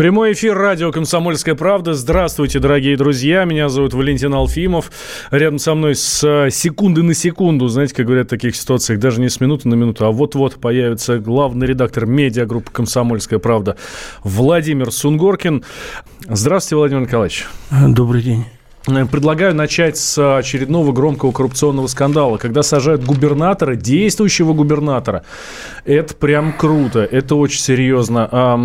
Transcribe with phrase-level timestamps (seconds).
[0.00, 1.92] Прямой эфир радио «Комсомольская правда».
[1.92, 3.44] Здравствуйте, дорогие друзья.
[3.44, 4.90] Меня зовут Валентин Алфимов.
[5.30, 9.20] Рядом со мной с э, секунды на секунду, знаете, как говорят в таких ситуациях, даже
[9.20, 13.76] не с минуты на минуту, а вот-вот появится главный редактор медиагруппы «Комсомольская правда»
[14.24, 15.64] Владимир Сунгоркин.
[16.26, 17.46] Здравствуйте, Владимир Николаевич.
[17.70, 18.46] Добрый день.
[18.86, 22.38] Э, предлагаю начать с очередного громкого коррупционного скандала.
[22.38, 25.24] Когда сажают губернатора, действующего губернатора,
[25.84, 28.56] это прям круто, это очень серьезно.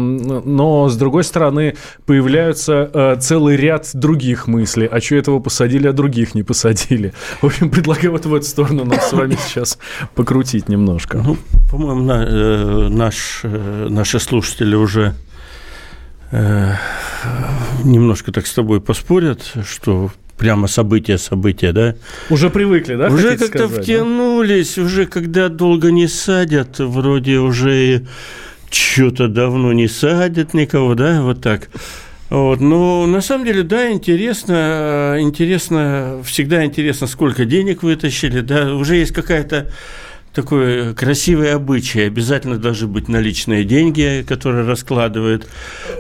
[0.45, 4.87] Но, с другой стороны, появляются э, целый ряд других мыслей.
[4.87, 7.13] А что этого посадили, а других не посадили?
[7.41, 9.77] В общем, предлагаю вот в эту сторону нам с вами сейчас
[10.15, 11.17] покрутить немножко.
[11.17, 11.37] Ну,
[11.69, 15.15] по-моему, на, э, наш, э, наши слушатели уже
[17.83, 21.95] немножко так с тобой поспорят, что прямо события, события, да?
[22.29, 23.07] Уже привыкли, да?
[23.07, 24.83] Уже как-то втянулись, да?
[24.83, 28.05] уже когда долго не садят, вроде уже
[28.69, 31.69] что-то давно не садят никого, да, вот так.
[32.29, 32.59] Вот.
[32.59, 39.13] Ну, на самом деле, да, интересно, интересно, всегда интересно, сколько денег вытащили, да, уже есть
[39.13, 39.71] какая-то
[40.35, 42.05] такой красивый обычай.
[42.05, 45.47] Обязательно должны быть наличные деньги, которые раскладывают.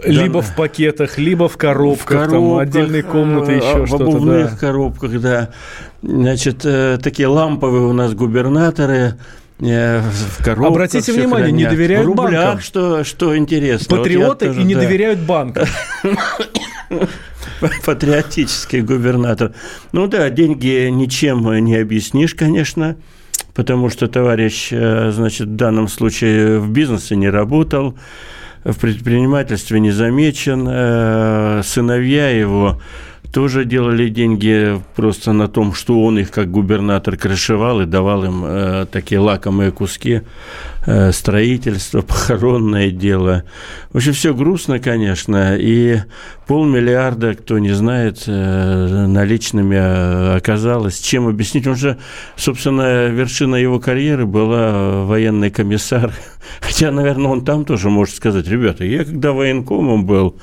[0.03, 4.03] Либо да, в пакетах, либо в коробках, в коробках там отдельные комнаты, еще а, что-то.
[4.03, 4.57] В обувных да.
[4.57, 5.49] коробках, да.
[6.01, 9.15] Значит, э, такие ламповые у нас губернаторы
[9.61, 10.71] э, в коробках.
[10.71, 11.57] Обратите внимание, хранят.
[11.57, 12.59] не доверяют в рублях, банкам.
[12.59, 13.97] Что, что интересно.
[13.97, 14.81] Патриоты вот тоже, и не да.
[14.81, 15.65] доверяют банкам.
[17.85, 19.53] Патриотический губернатор.
[19.93, 22.97] Ну да, деньги ничем не объяснишь, конечно
[23.55, 27.95] потому что товарищ, э, значит, в данном случае в бизнесе не работал,
[28.63, 32.81] в предпринимательстве не замечен, э, сыновья его
[33.33, 38.43] тоже делали деньги просто на том, что он их как губернатор крышевал и давал им
[38.45, 40.21] э, такие лакомые куски
[40.85, 43.43] э, строительства, похоронное дело.
[43.91, 45.99] В общем, все грустно, конечно, и
[46.47, 50.99] полмиллиарда, кто не знает, э, наличными э, оказалось.
[50.99, 51.67] Чем объяснить?
[51.67, 51.97] Он же,
[52.35, 56.13] собственно, вершина его карьеры была военный комиссар.
[56.61, 60.37] Хотя, наверное, он там тоже может сказать, ребята, я когда военкомом был,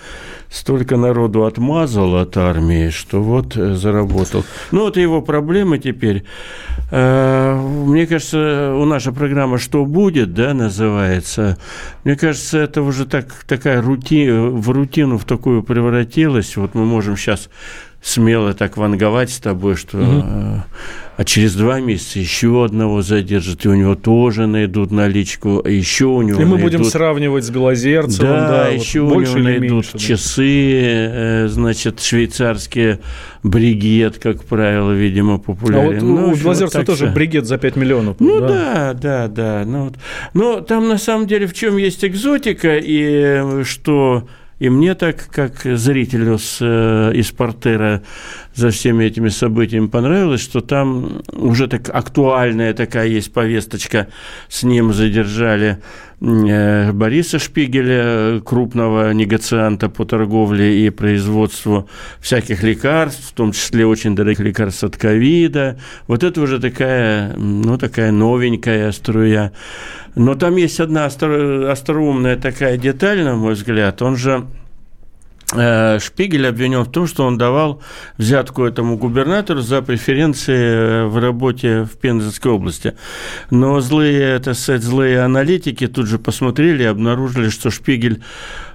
[0.50, 4.44] столько народу отмазал от армии, что вот заработал.
[4.70, 6.24] Ну, вот его проблемы теперь.
[6.90, 11.58] Мне кажется, у нашей программы «Что будет?» Да, называется.
[12.04, 16.56] Мне кажется, это уже так, такая рутина, в рутину в такую превратилась.
[16.56, 17.48] Вот мы можем сейчас
[18.02, 20.62] смело так ванговать с тобой, что угу.
[21.22, 26.06] А через два месяца еще одного задержат, и у него тоже найдут наличку, а еще
[26.06, 26.80] у него И мы найдут...
[26.80, 31.48] будем сравнивать с Белозерцевым, да, да еще вот у него найдут меньше, часы, да.
[31.48, 32.98] значит, швейцарские
[33.44, 35.90] бригет, как правило, видимо, популярен.
[35.90, 38.16] А вот ну, у Белозерцева вот тоже бригет за 5 миллионов.
[38.18, 39.28] Ну да, да, да.
[39.28, 39.64] да.
[39.64, 39.94] Ну, вот.
[40.34, 44.26] Но там на самом деле в чем есть экзотика, и что
[44.62, 48.04] и мне так, как зрителю с, э, из портера
[48.54, 54.06] за всеми этими событиями понравилось, что там уже так актуальная такая есть повесточка.
[54.48, 55.78] С ним задержали
[56.22, 61.88] Бориса Шпигеля, крупного негацианта по торговле и производству
[62.20, 65.80] всяких лекарств, в том числе очень дорогих лекарств от ковида.
[66.06, 69.50] Вот это уже такая, ну, такая новенькая струя.
[70.14, 74.00] Но там есть одна остроумная такая деталь, на мой взгляд.
[74.00, 74.61] Он же э,
[75.52, 77.82] Шпигель обвинен в том, что он давал
[78.16, 82.94] взятку этому губернатору за преференции э, в работе в Пензенской области.
[83.50, 88.22] Но злые, так сказать, злые аналитики тут же посмотрели и обнаружили, что Шпигель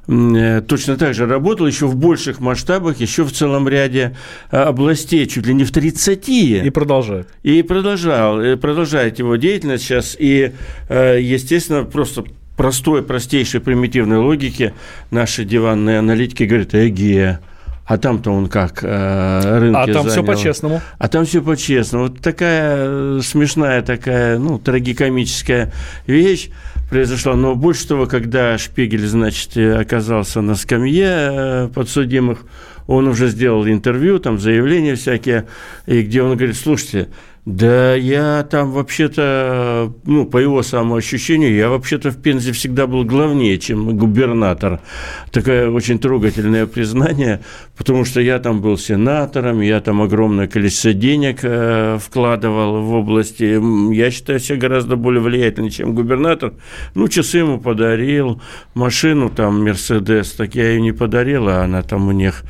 [0.08, 4.16] Э, точно так же работал еще в больших масштабах, еще в целом ряде
[4.52, 6.30] э, областей, чуть ли не в 30.
[6.30, 7.28] И продолжает.
[7.44, 10.16] И продолжал, и продолжает его деятельность сейчас.
[10.18, 10.54] И,
[10.88, 12.24] э, естественно, просто
[12.58, 14.74] простой, простейшей, примитивной логики
[15.12, 17.40] наши диванные аналитики говорят, эге,
[17.86, 20.10] а там-то он как э, рынки А там занял.
[20.10, 20.82] все по-честному.
[20.98, 22.08] А там все по-честному.
[22.08, 25.72] Вот такая смешная, такая, ну, трагикомическая
[26.06, 26.50] вещь
[26.90, 27.36] произошла.
[27.36, 32.46] Но больше того, когда Шпигель, значит, оказался на скамье э, подсудимых,
[32.88, 35.46] он уже сделал интервью, там заявления всякие,
[35.86, 37.10] и где он говорит, слушайте,
[37.48, 43.58] Да я там вообще-то, ну, по его самоощущению, я вообще-то в Пензе всегда был главнее,
[43.58, 44.82] чем губернатор.
[45.32, 47.40] Такое очень трогательное признание,
[47.78, 53.94] потому что я там был сенатором, я там огромное количество денег э, вкладывал в области.
[53.94, 56.52] Я считаю себя гораздо более влиятельным, чем губернатор.
[56.96, 58.42] Ну, часы ему подарил,
[58.74, 62.44] машину там, Мерседес, так я ее не подарил, а она там у них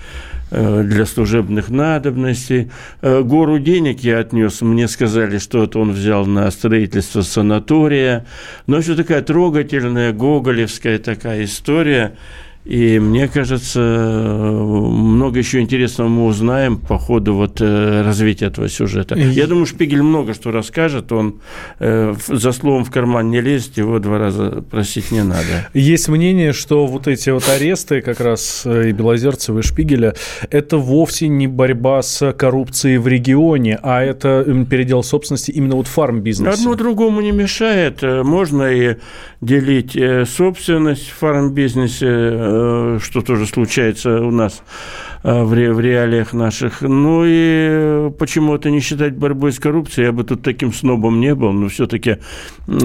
[0.52, 2.72] для служебных надобностей.
[3.02, 8.26] Э, гору денег я отнес, мне сказали, что это он взял на строительство санатория.
[8.66, 12.16] Но все такая трогательная, гоголевская такая история–
[12.68, 19.16] и мне кажется, много еще интересного мы узнаем по ходу вот э, развития этого сюжета.
[19.16, 21.12] Я думаю, Шпигель много что расскажет.
[21.14, 21.40] Он
[21.80, 25.70] э, за словом в карман не лезет, его два раза просить не надо.
[25.74, 30.16] Есть мнение, что вот эти вот аресты как раз э, и Белозерцева, и Шпигеля,
[30.50, 36.52] это вовсе не борьба с коррупцией в регионе, а это передел собственности именно вот фарм-бизнеса.
[36.52, 38.02] Одно другому не мешает.
[38.02, 38.96] Можно и
[39.40, 39.98] делить
[40.28, 42.57] собственность в фарм-бизнесе, Э,
[43.02, 44.62] что тоже случается у нас.
[44.62, 46.82] э, в, ре, в реалиях наших.
[46.82, 50.08] Ну и почему это не считать борьбой с коррупцией?
[50.08, 52.18] Я бы тут таким снобом не был, но все-таки,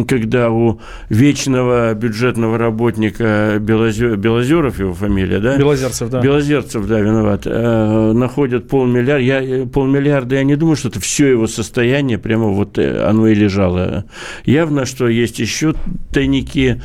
[0.09, 5.57] когда у вечного бюджетного работника Белозер, Белозеров его фамилия, да?
[5.57, 6.21] Белозерцев, да.
[6.21, 7.43] Белозерцев, да, виноват.
[7.47, 9.23] Э, находят полмиллиарда.
[9.23, 14.05] Я, полмиллиарда, я не думаю, что это все его состояние, прямо вот оно и лежало.
[14.45, 15.75] Явно, что есть еще
[16.13, 16.81] тайники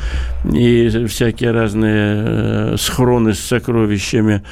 [0.52, 4.44] и всякие разные схроны с сокровищами.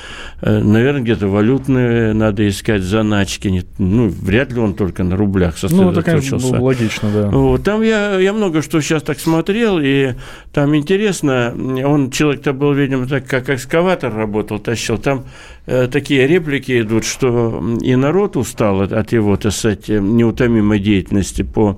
[0.42, 3.66] Э, наверное, где-то валютные надо искать, заначки.
[3.78, 6.36] Ну, вряд ли он только на рублях сосредоточился.
[6.36, 7.30] Ну, это, конечно, логично, да.
[7.30, 10.14] Вот, там я, я много что сейчас так смотрел, и
[10.54, 15.26] там интересно, он человек-то был, видимо, так как экскаватор работал, тащил, там
[15.68, 21.42] Э, такие реплики идут, что и народ устал от, от его, так сказать, неутомимой деятельности
[21.42, 21.78] по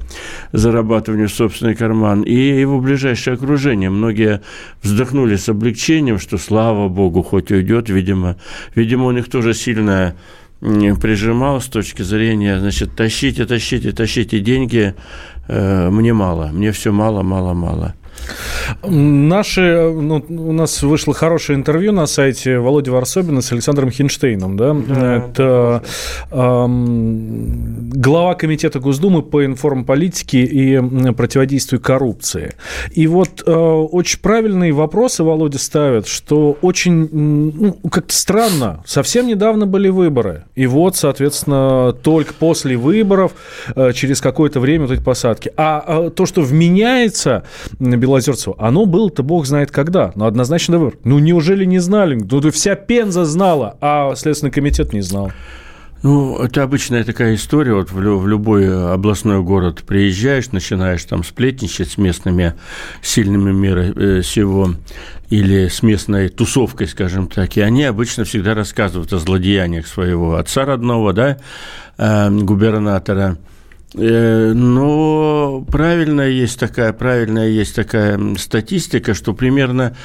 [0.52, 3.90] зарабатыванию в собственный карман, и его ближайшее окружение.
[3.90, 4.42] Многие
[4.82, 8.36] вздохнули с облегчением, что, слава богу, хоть уйдет, видимо.
[8.76, 10.16] Видимо, он их тоже сильно
[10.60, 14.96] прижимал с точки зрения, значит, тащите, тащите, тащите деньги,
[15.48, 17.94] э, мне мало, мне все мало, мало, мало.
[18.84, 24.74] Наши, ну, у нас вышло хорошее интервью на сайте Володи Варсобина с Александром Хинштейном, да?
[24.74, 25.84] да Это
[26.32, 30.80] эм, глава комитета Госдумы по информполитике и
[31.14, 32.56] противодействию коррупции.
[32.92, 39.66] И вот э, очень правильные вопросы Володя ставит, что очень, ну, как-то странно, совсем недавно
[39.66, 43.34] были выборы, и вот, соответственно, только после выборов,
[43.76, 45.52] э, через какое-то время вот эти посадки.
[45.58, 47.44] А э, то, что вменяется
[47.80, 51.00] Белозерцеву, оно было-то бог знает когда, но однозначно выбор.
[51.04, 52.16] Ну, неужели не знали?
[52.16, 55.32] Ну, вся Пенза знала, а Следственный комитет не знал.
[56.04, 57.74] Ну, это обычная такая история.
[57.74, 62.54] Вот в, в любой областной город приезжаешь, начинаешь там сплетничать с местными
[63.02, 64.76] сильными мира э, сего
[65.30, 70.66] или с местной тусовкой, скажем так, и они обычно всегда рассказывают о злодеяниях своего отца
[70.66, 71.38] родного, да,
[71.98, 73.57] э, губернатора– Э,
[73.98, 79.96] но правильная есть такая, правильная есть такая статистика, что примерно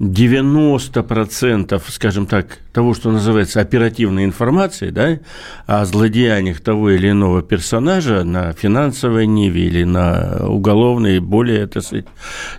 [0.00, 5.18] 90%, скажем так, того, что называется оперативной информацией, да,
[5.66, 12.06] о злодеяниях того или иного персонажа на финансовой ниве или на уголовной, более, так сказать,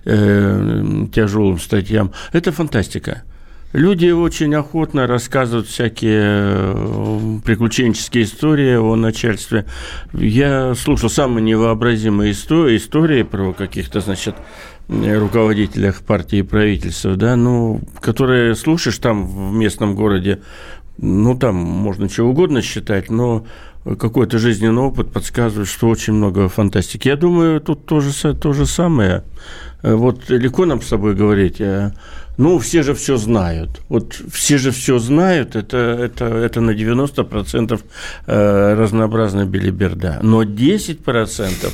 [0.05, 3.23] э, тяжелым статьям, это фантастика.
[3.73, 9.65] Люди очень охотно рассказывают всякие э, приключенческие истории о начальстве.
[10.13, 14.35] Я слушал самые невообразимые истории про каких-то, значит,
[14.87, 20.41] руководителях партии и правительства, да, ну, которые слушаешь там в местном городе,
[20.99, 23.43] ну, там можно чего угодно считать, но
[23.83, 27.07] какой-то жизненный опыт подсказывает, что очень много фантастики.
[27.07, 29.23] Я думаю, тут тоже то же самое.
[29.81, 31.59] Э, вот легко нам с тобой говорить
[32.37, 33.81] ну, все же все знают.
[33.89, 37.81] Вот все же все знают, это, это, это на 90%
[38.25, 40.19] э, разнообразная белиберда.
[40.21, 41.69] Но 10% а,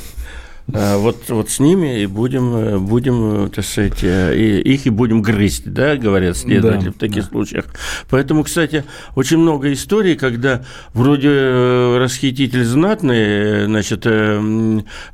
[0.72, 5.22] вот, вот с ними и будем, э, будем, так сказать, э, и, их и будем
[5.22, 7.28] грызть, да, говорят следователи да, в таких да.
[7.28, 7.64] случаях.
[8.08, 8.84] Поэтому, кстати,
[9.16, 10.62] очень много историй, когда
[10.94, 14.06] вроде э, расхититель знатный, значит,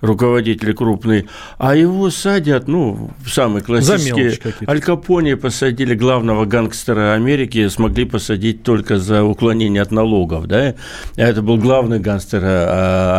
[0.01, 8.05] руководитель крупный, а его садят, ну, самый классический, Аль Капоне посадили главного гангстера Америки, смогли
[8.05, 10.75] посадить только за уклонение от налогов, да,
[11.17, 12.45] это был главный гангстер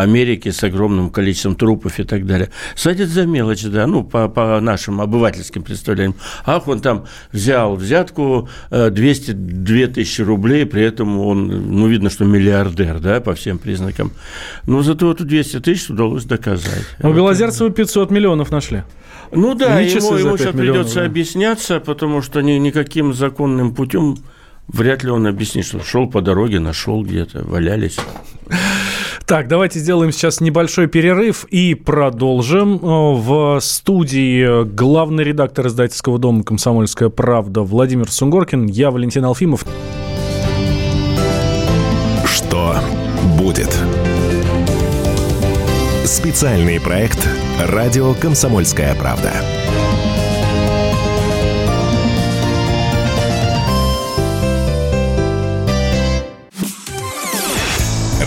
[0.01, 2.49] Америки с огромным количеством трупов и так далее.
[2.75, 6.15] Садят за мелочь, да, ну, по, по нашим обывательским представлениям.
[6.45, 12.99] Ах, он там взял взятку 202 тысячи рублей, при этом он, ну, видно, что миллиардер,
[12.99, 14.11] да, по всем признакам.
[14.65, 16.85] Но зато эту 200 тысяч удалось доказать.
[16.99, 18.83] А у Белозерцева 500 миллионов нашли.
[19.31, 21.05] Ну да, ему, ему сейчас придется да.
[21.05, 24.17] объясняться, потому что ни, никаким законным путем
[24.67, 27.97] вряд ли он объяснит, что шел по дороге, нашел где-то, валялись.
[29.27, 32.77] Так, давайте сделаем сейчас небольшой перерыв и продолжим.
[32.77, 39.65] В студии главный редактор издательского дома «Комсомольская правда» Владимир Сунгоркин, я Валентин Алфимов.
[42.23, 42.77] Что
[43.37, 43.77] будет?
[46.05, 47.27] Специальный проект
[47.59, 49.33] «Радио Комсомольская правда».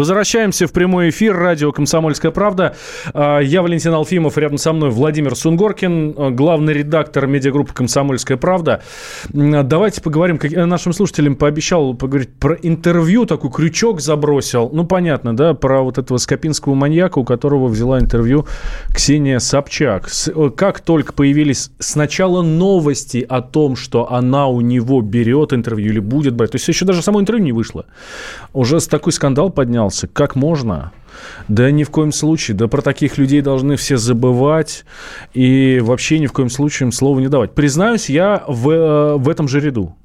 [0.00, 1.36] Возвращаемся в прямой эфир.
[1.36, 2.74] Радио «Комсомольская правда».
[3.12, 8.82] А, я Валентин Алфимов, рядом со мной Владимир Сунгоркин, а, главный редактор медиагруппы «Комсомольская правда».
[9.28, 14.70] Давайте поговорим, я нашим слушателям пообещал поговорить про интервью, такой крючок забросил.
[14.72, 18.46] Ну, понятно, да, про вот этого скопинского маньяка, у которого взяла интервью
[18.94, 20.08] Ксения Собчак.
[20.34, 26.00] Э, как только появились сначала новости о том, что она у него берет интервью или
[26.00, 27.84] будет брать, то есть еще даже само интервью не вышло,
[28.54, 30.06] уже такой скандал поднял поднялся.
[30.06, 30.92] Как можно?
[31.48, 32.56] Да ни в коем случае.
[32.56, 34.84] Да про таких людей должны все забывать
[35.34, 37.52] и вообще ни в коем случае им слова не давать.
[37.52, 39.96] Признаюсь, я в, э, в этом же ряду.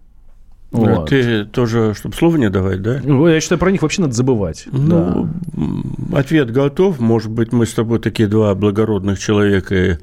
[0.72, 1.10] Вот.
[1.10, 3.00] Ты тоже, чтобы слова не давать, да?
[3.02, 4.66] Ну, я считаю, про них вообще надо забывать.
[4.72, 6.20] Ну, да.
[6.20, 7.00] ответ готов.
[7.00, 9.98] Может быть, мы с тобой такие два благородных человека, и,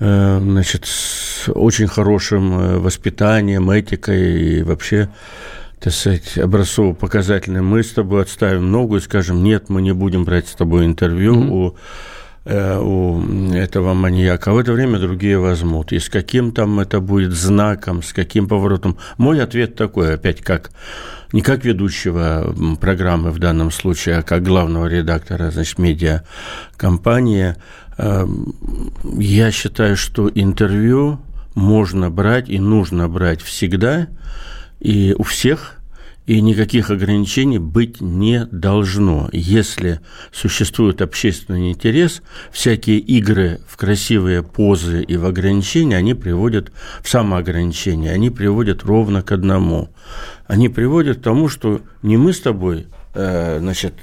[0.00, 5.08] э, значит, с очень хорошим э, воспитанием, этикой и вообще
[5.82, 10.46] так сказать, образцово-показательным, мы с тобой отставим ногу и скажем, нет, мы не будем брать
[10.46, 11.50] с тобой интервью mm-hmm.
[11.50, 11.76] у,
[12.44, 14.52] э, у этого маньяка.
[14.52, 15.90] А в это время другие возьмут.
[15.90, 18.96] И с каким там это будет знаком, с каким поворотом.
[19.18, 20.70] Мой ответ такой, опять как
[21.32, 27.56] не как ведущего программы в данном случае, а как главного редактора, значит, медиакомпании.
[27.98, 28.24] Э,
[29.18, 31.18] я считаю, что интервью
[31.56, 34.06] можно брать и нужно брать всегда–
[34.82, 35.78] и у всех,
[36.26, 39.28] и никаких ограничений быть не должно.
[39.32, 40.00] Если
[40.32, 48.12] существует общественный интерес, всякие игры в красивые позы и в ограничения, они приводят в самоограничение,
[48.12, 49.88] они приводят ровно к одному.
[50.46, 53.94] Они приводят к тому, что не мы с тобой, э, значит,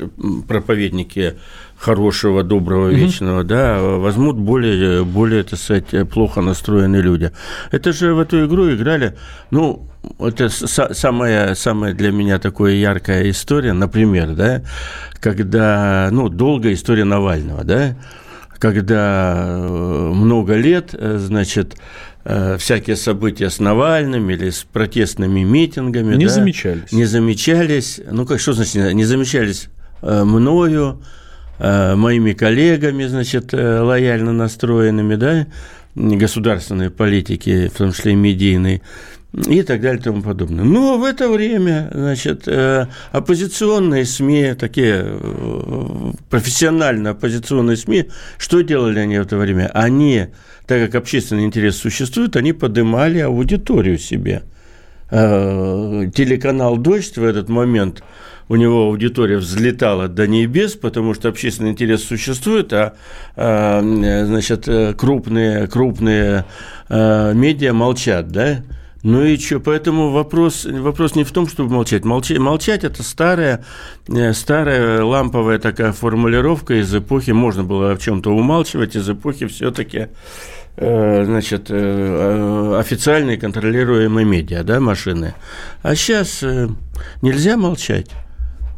[0.47, 1.35] проповедники
[1.77, 3.47] хорошего, доброго, вечного, mm-hmm.
[3.47, 7.31] да, возьмут более, более, так сказать, плохо настроенные люди.
[7.71, 9.17] Это же в эту игру играли,
[9.51, 9.88] ну,
[10.19, 14.61] это самая, самая для меня такая яркая история, например, да,
[15.19, 17.95] когда, ну, долгая история Навального, да,
[18.59, 21.75] когда э, много лет, э, значит,
[22.25, 26.91] э, всякие события с Навальным или с протестными митингами не да, замечались.
[26.91, 28.01] Не замечались.
[28.11, 29.69] Ну, как что значит не замечались
[30.01, 31.01] мною,
[31.59, 35.47] моими коллегами, значит, лояльно настроенными, да,
[35.93, 38.81] государственной политики, в том числе и медийной
[39.33, 40.63] и так далее и тому подобное.
[40.63, 48.99] Но в это время, значит, э, оппозиционные СМИ, такие э, профессионально оппозиционные СМИ, что делали
[48.99, 49.69] они в это время?
[49.73, 50.27] Они,
[50.65, 54.43] так как общественный интерес существует, они поднимали аудиторию себе.
[55.11, 58.03] Э, телеканал «Дождь» в этот момент
[58.47, 62.95] у него аудитория взлетала до небес, потому что общественный интерес существует, а,
[63.35, 64.67] значит,
[64.97, 66.45] крупные, крупные
[66.89, 68.63] медиа молчат, да,
[69.01, 69.59] Ну и что?
[69.59, 72.03] Поэтому вопрос, вопрос не в том, чтобы молчать.
[72.03, 73.63] Молчать, молчать это старая,
[74.07, 80.09] э, старая ламповая такая формулировка из эпохи, можно было в чем-то умалчивать, из эпохи все-таки
[80.75, 85.33] э, значит, э, официальные контролируемые медиа, да, машины.
[85.81, 86.43] А сейчас
[87.21, 88.07] нельзя молчать.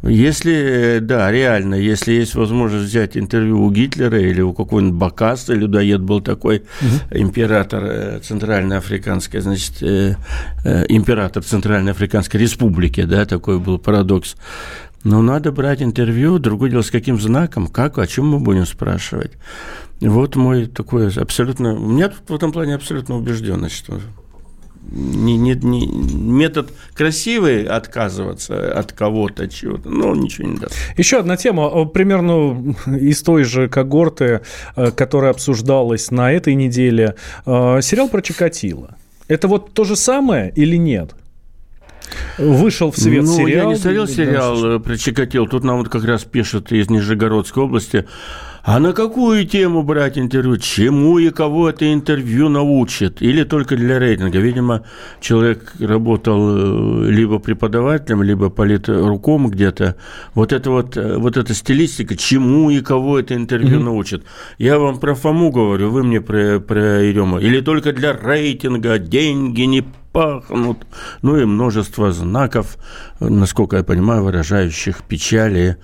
[0.02, 6.00] Если, да, реально, если есть возможность взять интервью у Гитлера или у какого-нибудь Бакаса, людоед
[6.00, 7.18] был такой, угу.
[7.18, 10.16] император э, Центральноафриканской, значит, э,
[10.64, 14.34] э, император Центральноафриканской республики, да, такой был парадокс.
[15.04, 19.32] Но надо брать интервью, другое дело, с каким знаком, как, о чем мы будем спрашивать.
[20.00, 21.74] Вот мой такой абсолютно...
[21.74, 24.00] У меня в этом плане абсолютно убежденность, что
[24.90, 30.74] не, не, не, метод красивый отказываться от кого-то чего-то, но ничего не даст.
[30.96, 34.40] Еще одна тема, примерно из той же когорты,
[34.76, 37.14] э, которая обсуждалась на этой неделе.
[37.46, 38.96] Э, сериал про Чикатило.
[39.28, 41.14] Это вот то же самое или нет?
[42.38, 43.48] Вышел в свет ну, сериал.
[43.48, 45.46] я не смотрел сериал да, про Чикатило.
[45.48, 48.06] Тут нам вот как раз пишут из Нижегородской области.
[48.64, 50.56] А на какую тему брать интервью?
[50.56, 53.20] Чему и кого это интервью научит?
[53.20, 54.38] Или только для рейтинга?
[54.38, 54.84] Видимо,
[55.20, 59.96] человек работал э, либо преподавателем, либо политруком где-то.
[60.34, 63.84] Вот это вот, э, вот эта стилистика, чему и кого это интервью mm-hmm.
[63.84, 64.24] научит?
[64.58, 67.40] Я вам про Фому говорю, вы мне про, про Ерема.
[67.40, 70.78] Или только для рейтинга, деньги не пахнут,
[71.22, 72.76] ну и множество знаков,
[73.20, 75.78] насколько я понимаю, выражающих печали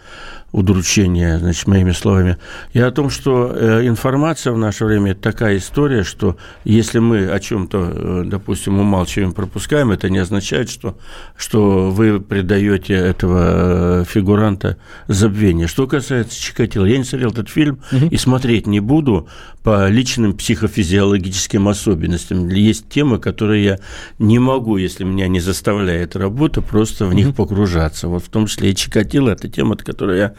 [0.50, 2.38] удручения, значит, моими словами.
[2.72, 7.28] И о том, что э, информация в наше время– это такая история, что если мы
[7.28, 10.96] о чем-то, э, допустим, умалчиваем, пропускаем, это не означает, что,
[11.36, 15.68] что вы предаете этого э, фигуранта забвению.
[15.68, 18.06] Что касается Чикатило, я не смотрел этот фильм угу.
[18.06, 19.28] и смотреть не буду
[19.62, 22.48] по личным психофизиологическим особенностям.
[22.48, 23.78] Есть темы, которые я
[24.18, 28.08] не могу, если меня не заставляет работа, просто в них погружаться.
[28.08, 30.34] Вот в том числе и Чикатило– это тема, от которой я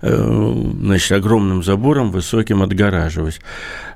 [0.00, 3.40] значит, огромным забором высоким отгораживаюсь.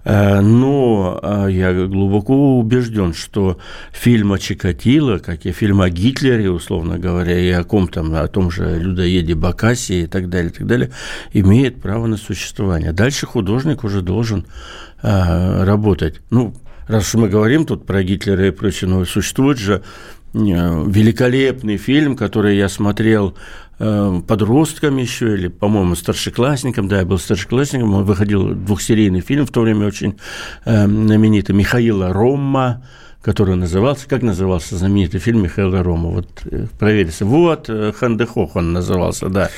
[0.04, 3.58] Э, но э, я глубоко убежден, что
[3.92, 8.28] фильм о Чикатило, как и фильм о Гитлере, условно говоря, и о ком там, о
[8.28, 10.90] том же людоеде Бакасе и так далее, и так далее,
[11.32, 12.92] имеет право на существование.
[12.92, 14.46] Дальше художник уже должен
[15.02, 16.23] работать.
[16.30, 16.54] Ну,
[16.87, 19.82] раз мы говорим тут про Гитлера и прочее, но существует же
[20.34, 23.36] великолепный фильм, который я смотрел
[23.80, 29.50] Э, подросткам еще, или, по-моему, старшеклассникам, да, я был старшеклассником, он выходил двухсерийный фильм, в
[29.50, 30.16] то время очень
[30.64, 32.84] э, знаменитый, Михаила Рома,
[33.20, 37.68] который назывался, как назывался знаменитый фильм Михаила Рома, вот э, проверьте, вот
[37.99, 39.50] Хандехох он назывался, да,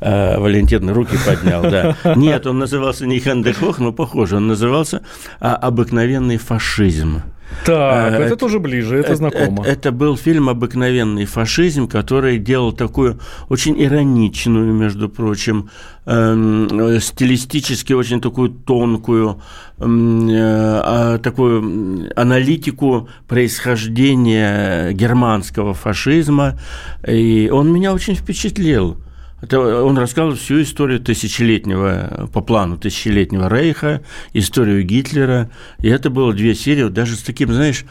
[0.00, 5.02] Валентин руки поднял, да, нет, он назывался не Хандехох, но похоже, он назывался
[5.40, 7.20] а «Обыкновенный фашизм»,
[7.64, 9.62] так, это, это тоже ближе, это, это знакомо.
[9.62, 15.70] Это, это был фильм «Обыкновенный фашизм», который делал такую очень ироничную, между прочим,
[16.06, 19.40] э, стилистически очень такую тонкую,
[19.78, 26.58] э, такую аналитику происхождения германского фашизма.
[27.06, 28.96] И он меня очень впечатлил.
[29.40, 35.50] Это он рассказывал всю историю тысячелетнего, по плану тысячелетнего Рейха, историю Гитлера.
[35.80, 37.84] И это было две серии, даже с таким, знаешь,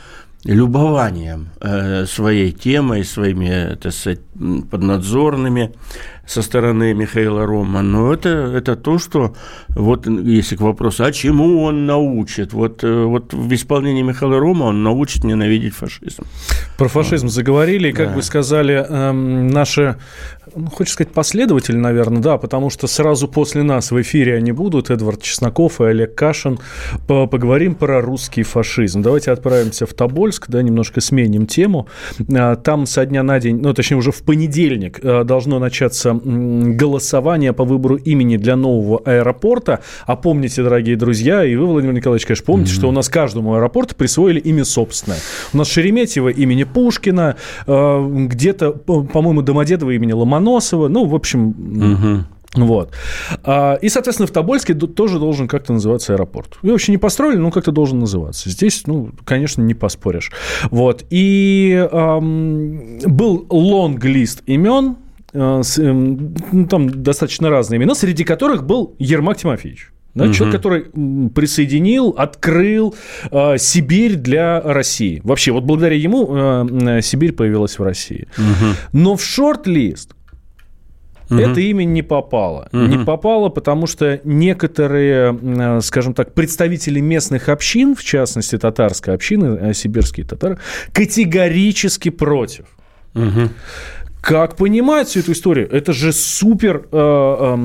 [0.43, 4.21] любованием э, своей темой, своими, так сказать,
[4.69, 5.71] поднадзорными
[6.25, 7.81] со стороны Михаила Рома.
[7.81, 9.35] Но это, это то, что,
[9.69, 12.53] вот если к вопросу, а чему он научит?
[12.53, 16.23] Вот, э, вот в исполнении Михаила Рома он научит ненавидеть фашизм.
[16.77, 18.15] Про фашизм заговорили, и, как да.
[18.15, 19.97] бы сказали эм, наши
[20.57, 24.89] ну, хочешь сказать, последователь, наверное, да, потому что сразу после нас в эфире они будут,
[24.89, 26.59] Эдвард Чесноков и Олег Кашин.
[27.07, 29.01] Поговорим про русский фашизм.
[29.01, 31.87] Давайте отправимся в Тобольск, да, немножко сменим тему.
[32.35, 37.53] А, там со дня на день, ну, точнее, уже в понедельник а, должно начаться голосование
[37.53, 39.81] по выбору имени для нового аэропорта.
[40.05, 42.75] А помните, дорогие друзья, и вы, Владимир Николаевич, конечно, помните, mm-hmm.
[42.75, 45.19] что у нас каждому аэропорту присвоили имя собственное.
[45.53, 47.35] У нас Шереметьево имени Пушкина,
[47.67, 51.49] а, где-то, по-моему, Домодедово имени Ломоносова, Ломоносова, ну, в общем...
[51.49, 52.25] Угу.
[52.55, 52.91] Вот.
[53.45, 56.57] И, соответственно, в Тобольске тоже должен как-то называться аэропорт.
[56.63, 58.49] Его вообще не построили, но как-то должен называться.
[58.49, 60.31] Здесь, ну, конечно, не поспоришь.
[60.71, 61.05] Вот.
[61.11, 64.95] И эм, был лонг-лист имен,
[65.33, 69.91] э, с, э, ну, там достаточно разные имена, среди которых был Ермак Тимофеевич.
[70.15, 70.33] Да, угу.
[70.33, 72.95] Человек, который присоединил, открыл
[73.29, 75.21] э, Сибирь для России.
[75.23, 78.27] Вообще, вот благодаря ему э, Сибирь появилась в России.
[78.35, 78.65] Угу.
[78.93, 80.15] Но в шорт-лист
[81.29, 81.39] Угу.
[81.39, 82.69] Это имя не попало.
[82.71, 82.81] Угу.
[82.81, 89.73] Не попало, потому что некоторые, скажем так, представители местных общин, в частности татарской общины, э,
[89.73, 90.57] сибирские татары,
[90.93, 92.65] категорически против.
[93.13, 93.49] Угу.
[94.27, 95.71] Как понимать всю эту историю?
[95.71, 97.55] Это же супер, э,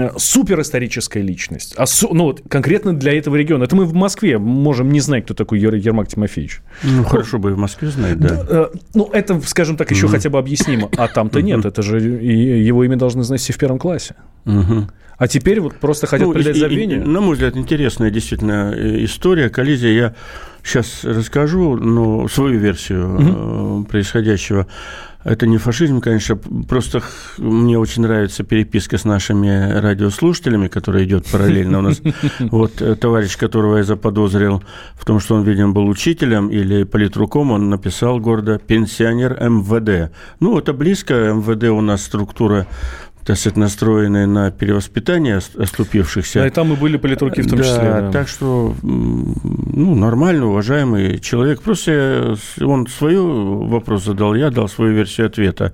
[0.00, 1.74] э, супер историческая личность.
[1.76, 3.64] Осо- ну, вот конкретно для этого региона.
[3.64, 6.62] Это мы в Москве можем не знать, кто такой Ер- Ермак Тимофеевич.
[6.82, 8.28] Ну, хорошо бы и в Москве знать, да.
[8.28, 10.10] да э, ну, это, скажем так, еще mm-hmm.
[10.10, 10.88] хотя бы объяснимо.
[10.96, 11.66] А там-то нет.
[11.66, 14.14] Это же и его имя должны знать все в первом классе.
[14.46, 14.84] Mm-hmm.
[15.18, 17.06] А теперь вот просто хотят ну, придать забвению.
[17.06, 19.90] На мой взгляд, интересная действительно э, история, коллизия.
[19.90, 20.14] Я
[20.66, 23.84] сейчас расскажу ну, свою версию угу.
[23.84, 24.66] происходящего.
[25.26, 26.36] Это не фашизм, конечно,
[26.68, 27.02] просто
[27.38, 32.00] мне очень нравится переписка с нашими радиослушателями, которая идет параллельно у нас.
[32.38, 34.62] Вот э, товарищ, которого я заподозрил
[34.94, 40.12] в том, что он, видимо, был учителем или политруком, он написал гордо «пенсионер МВД».
[40.38, 42.68] Ну, это близко, МВД у нас структура
[43.26, 46.44] так сказать, настроенные на перевоспитание оступившихся.
[46.44, 47.82] А и там и были политруки в том да, числе.
[47.82, 51.60] Да, так что, ну, нормально, уважаемый человек.
[51.60, 55.72] Просто он свой вопрос задал, я дал свою версию ответа.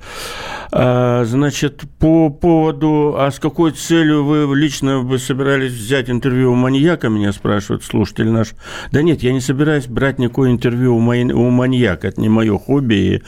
[0.72, 6.54] А, значит, по поводу, а с какой целью вы лично вы собирались взять интервью у
[6.54, 8.54] маньяка, меня спрашивает слушатель наш.
[8.92, 13.22] Да нет, я не собираюсь брать никакое интервью у, у маньяка, это не мое хобби,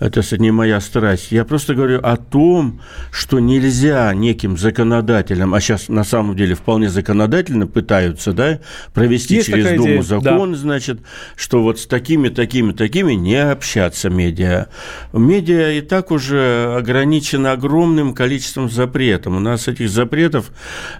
[0.00, 1.30] это не моя страсть.
[1.30, 2.80] Я просто говорю о том,
[3.12, 8.60] что нельзя нельзя неким законодателям, а сейчас на самом деле вполне законодательно пытаются, да,
[8.94, 10.58] провести Есть через Думу идея, закон, да.
[10.58, 11.00] значит,
[11.36, 14.66] что вот с такими, такими, такими не общаться медиа.
[15.12, 19.34] Медиа и так уже ограничено огромным количеством запретов.
[19.34, 20.50] У нас этих запретов,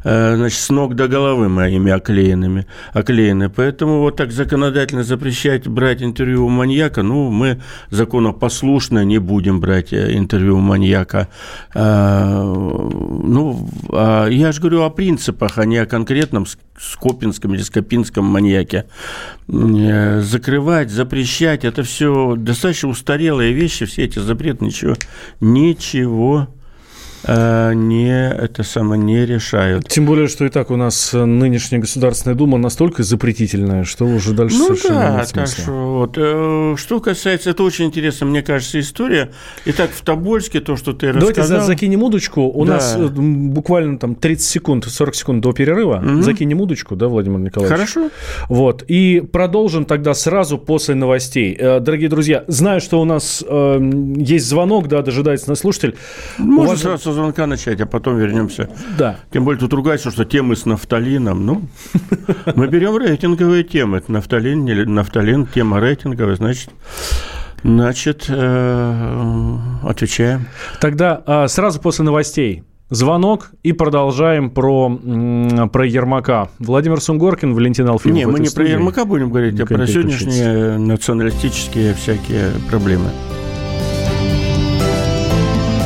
[0.05, 3.49] э, значит, с ног до головы моими оклеенными, оклеены.
[3.49, 9.93] Поэтому вот так законодательно запрещать брать интервью у маньяка, ну, мы законопослушно не будем брать
[9.93, 11.29] э, интервью у маньяка
[11.75, 12.58] э,
[13.29, 16.47] ну, а я же говорю о принципах, а не о конкретном
[16.79, 18.87] скопинском или скопинском маньяке.
[19.49, 24.95] Э, закрывать, запрещать, это все достаточно устарелые вещи, все эти запреты, ничего,
[25.41, 26.49] ничего
[27.27, 29.89] не это самое не решают.
[29.89, 34.57] Тем более, что и так у нас нынешняя Государственная Дума настолько запретительная, что уже дальше
[34.59, 35.55] ну, совершенно да, нет смысла.
[35.55, 39.31] Так что, вот, э, что касается, это очень интересно, мне кажется, история.
[39.65, 41.59] Итак, в Тобольске то, что ты Давайте рассказал.
[41.61, 42.43] Давайте закинем удочку.
[42.43, 42.75] У да.
[42.75, 46.03] нас э, буквально там 30 секунд, 40 секунд до перерыва.
[46.05, 46.23] Угу.
[46.23, 47.77] Закинем удочку, да, Владимир Николаевич?
[47.77, 48.11] Хорошо.
[48.49, 48.85] Вот.
[48.89, 51.57] И продолжим тогда сразу после новостей.
[51.57, 55.97] Дорогие друзья, знаю, что у нас э, есть звонок, да, дожидается слушатель.
[56.39, 56.83] Можно вас...
[56.83, 58.69] сразу со звонка начать, а потом вернемся.
[58.99, 59.17] Да.
[59.33, 61.47] Тем более тут ругаются, что темы с нафталином.
[61.47, 61.63] Ну,
[62.55, 64.03] мы берем рейтинговые темы.
[64.09, 66.71] Нафталин, не нафталин, тема рейтинговая, значит...
[67.65, 70.47] Значит, э, отвечаем.
[70.81, 74.89] Тогда а, сразу после новостей звонок и продолжаем про,
[75.73, 76.51] про Ермака.
[76.61, 78.17] Владимир Сунгоркин, Валентин Алфимов.
[78.17, 78.69] Не, мы не студии.
[78.69, 83.11] про Ермака будем говорить, а про сегодняшние националистические всякие проблемы.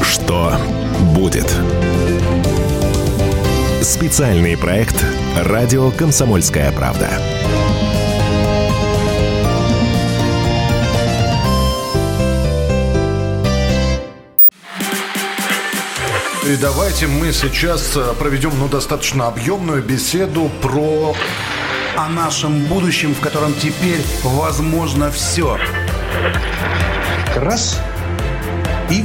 [0.02, 0.52] Что
[1.22, 1.56] будет.
[3.80, 4.96] Специальный проект
[5.36, 7.10] «Радио Комсомольская правда».
[16.44, 21.14] И давайте мы сейчас э, проведем ну, достаточно объемную беседу про...
[21.94, 25.56] О нашем будущем, в котором теперь возможно все.
[27.36, 27.80] Раз
[28.90, 29.04] и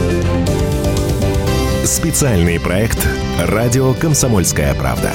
[1.83, 3.07] Специальный проект
[3.39, 5.11] «Радио Комсомольская правда».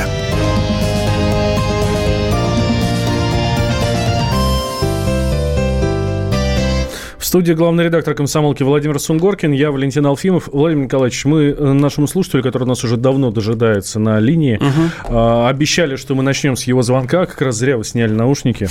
[7.18, 10.48] В студии главный редактор комсомолки Владимир Сунгоркин, я Валентин Алфимов.
[10.52, 15.46] Владимир Николаевич, мы э, нашему слушателю, который нас уже давно дожидается на линии, угу.
[15.46, 17.26] обещали, что мы начнем с его звонка.
[17.26, 18.68] Как раз зря вы сняли наушники.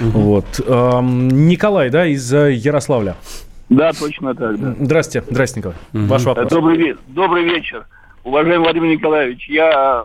[0.00, 0.08] Угу.
[0.10, 0.58] Вот.
[0.58, 3.16] Николай, да, из Ярославля.
[3.76, 4.74] Да, точно так, да.
[4.78, 5.78] Здравствуйте, здравствуйте, Николай.
[5.94, 6.12] Угу.
[6.12, 6.50] Ваш вопрос.
[6.50, 7.86] Добрый, добрый вечер.
[8.24, 10.04] Уважаемый Владимир Николаевич, я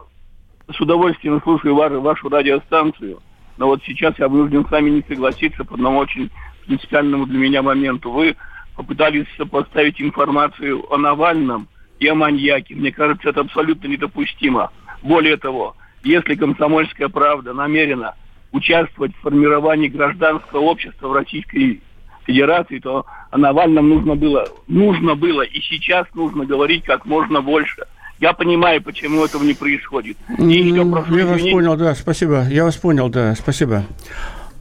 [0.72, 3.20] с удовольствием слушаю вашу, вашу радиостанцию,
[3.58, 6.30] но вот сейчас я вынужден с вами не согласиться по одному очень
[6.66, 8.12] принципиальному для меня моменту.
[8.12, 8.36] Вы
[8.76, 11.68] попытались сопоставить информацию о Навальном
[12.00, 12.76] и о маньяке.
[12.76, 14.72] Мне кажется, это абсолютно недопустимо.
[15.04, 18.16] Более того, если комсомольская правда намерена
[18.52, 21.82] участвовать в формировании гражданского общества в Российской
[22.28, 27.84] Федерации, то о Навальном нужно было, нужно было и сейчас нужно говорить как можно больше.
[28.20, 30.18] Я понимаю, почему этого не происходит.
[30.38, 32.46] И еще прошу Я вас извинить- понял, да, спасибо.
[32.50, 33.84] Я вас понял, да, спасибо.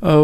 [0.00, 0.14] А,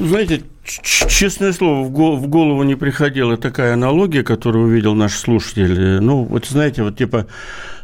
[0.00, 6.00] Знаете, честное слово, в голову не приходила такая аналогия, которую увидел наш слушатель.
[6.00, 7.26] Ну, вот знаете, вот типа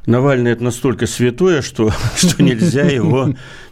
[0.06, 3.28] Навальный это настолько святое, что, что нельзя его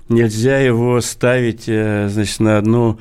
[0.08, 2.98] нельзя его ставить, э, значит, на одну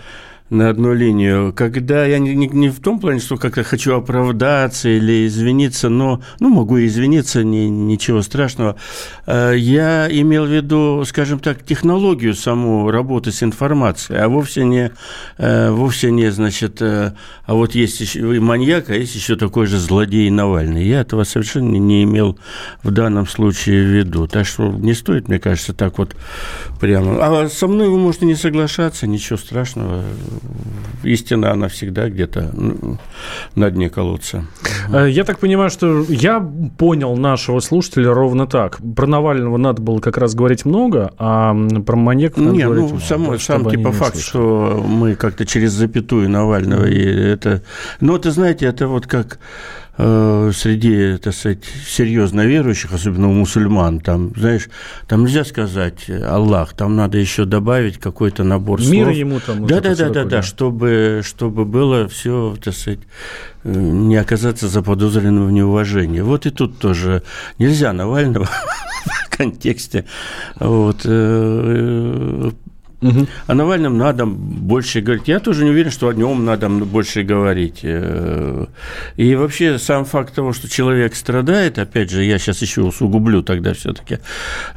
[0.49, 1.53] на одну линию.
[1.53, 6.21] Когда я не, не, не в том плане, что как-то хочу оправдаться или извиниться, но,
[6.39, 8.77] ну, могу извиниться, не, ничего страшного.
[9.25, 14.91] Э, Я имел в виду, скажем так, технологию саму работы с информацией, а вовсе не,
[15.37, 17.13] э, вовсе не, значит, э,
[17.45, 20.85] а вот есть еще и маньяк, а есть еще такой же злодей Навальный.
[20.85, 22.39] Я этого совершенно не имел
[22.83, 24.27] в данном случае в виду.
[24.27, 26.15] Так что не стоит, мне кажется, так вот
[26.79, 27.17] прямо.
[27.19, 30.03] А со мной вы можете не соглашаться, ничего страшного.
[31.03, 32.97] Истина, она всегда где-то ну,
[33.55, 34.45] на дне колодца.
[34.91, 36.39] Э, Я так понимаю, что я
[36.77, 38.79] понял нашего слушателя ровно так.
[38.95, 42.89] Про Навального надо было как раз говорить много, а про маньяков надо Не, говорить ну,
[42.89, 44.29] мало, само, чтобы сам типа факт, услышали.
[44.29, 47.63] что мы как-то через запятую Навального, и это...
[48.01, 49.39] Ну, это, знаете, это вот как
[49.97, 54.69] среди, так сказать, серьезно верующих, особенно у мусульман, там, знаешь,
[55.07, 58.93] там нельзя сказать Аллах, там надо еще добавить какой-то набор слов.
[58.93, 60.41] Мира ему там, Да, да, да, да, да.
[60.43, 62.99] чтобы, чтобы было все, так сказать,
[63.63, 66.21] э, не оказаться заподозренным в неуважении.
[66.21, 67.23] Вот и тут тоже
[67.57, 68.45] нельзя Навального
[69.25, 70.05] в контексте
[70.59, 71.05] вот,
[73.01, 73.07] э,
[73.47, 75.27] о Навальном надо больше говорить.
[75.27, 77.79] Я тоже не уверен, что о нем надо больше говорить.
[77.83, 78.65] Э,
[79.15, 83.73] И вообще сам факт того, что человек страдает, опять же, я сейчас еще усугублю тогда
[83.73, 84.19] все-таки,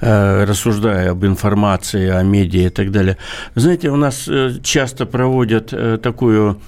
[0.00, 3.16] рассуждая об информации, о медиа и так далее.
[3.54, 6.61] Знаете, у нас э, часто проводят э, такую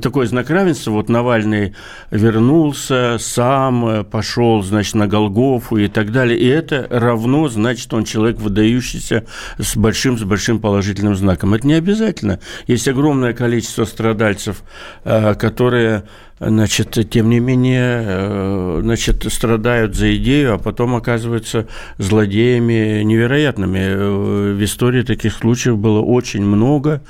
[0.00, 0.90] такой знак равенства.
[0.90, 1.74] Вот Навальный
[2.10, 6.38] вернулся, сам э, пошел, значит, на Голгофу и так далее.
[6.38, 9.24] И это равно, значит, он человек выдающийся
[9.58, 11.54] с большим, с большим положительным знаком.
[11.54, 12.38] Это не обязательно.
[12.66, 14.62] Есть огромное количество страдальцев,
[15.04, 16.04] э, которые
[16.40, 21.66] значит, тем не менее, э, значит, страдают за идею, а потом оказываются
[21.98, 23.78] злодеями невероятными.
[23.78, 27.02] Э, В истории таких случаев было очень много,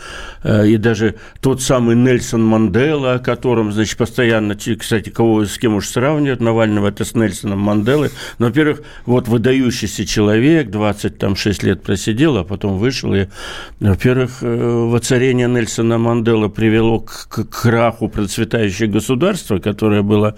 [0.42, 5.74] Э, и даже тот самый Нельсон Мандела, о котором, значит, постоянно, кстати, кого, с кем
[5.76, 12.38] уж сравнивают, Навального это с Нельсоном Манделой, но, во-первых, вот выдающийся человек, 26 лет просидел,
[12.38, 13.26] а потом вышел, и,
[13.80, 19.19] во-первых, воцарение Нельсона Мандела привело к, краху процветающего государства,
[19.60, 20.36] которое было,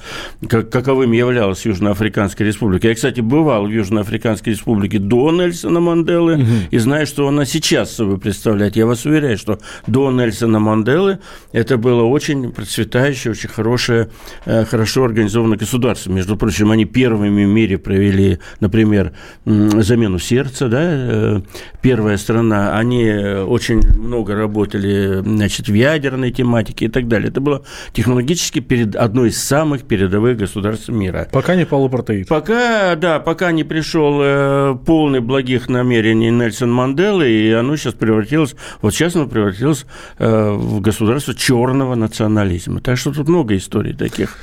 [0.48, 2.88] как, каковым являлась Южноафриканская республика.
[2.88, 8.18] Я, кстати, бывал в Южноафриканской республике до Нельсона Манделы и знаю, что она сейчас собой
[8.18, 8.76] представляет.
[8.76, 11.18] Я вас уверяю, что до Нельсона Манделы
[11.52, 14.10] это было очень процветающее, очень хорошее,
[14.44, 16.10] э, хорошо организованное государство.
[16.10, 19.12] Между прочим, они первыми в мире провели, например,
[19.44, 21.40] замену сердца, да, э,
[21.82, 22.76] первая страна.
[22.76, 27.30] Они очень много работали, значит, в ядерной тематике и так далее.
[27.30, 31.28] Это было технологически перед одной из самых передовых государств мира.
[31.30, 32.26] Пока не полупартеид.
[32.26, 38.56] Пока, да, пока не пришел э, полный благих намерений Нельсон Манделы, и оно сейчас превратилось,
[38.80, 39.84] вот сейчас оно превратилось
[40.16, 42.80] э, в государство черного национализма.
[42.80, 44.38] Так что тут много историй таких.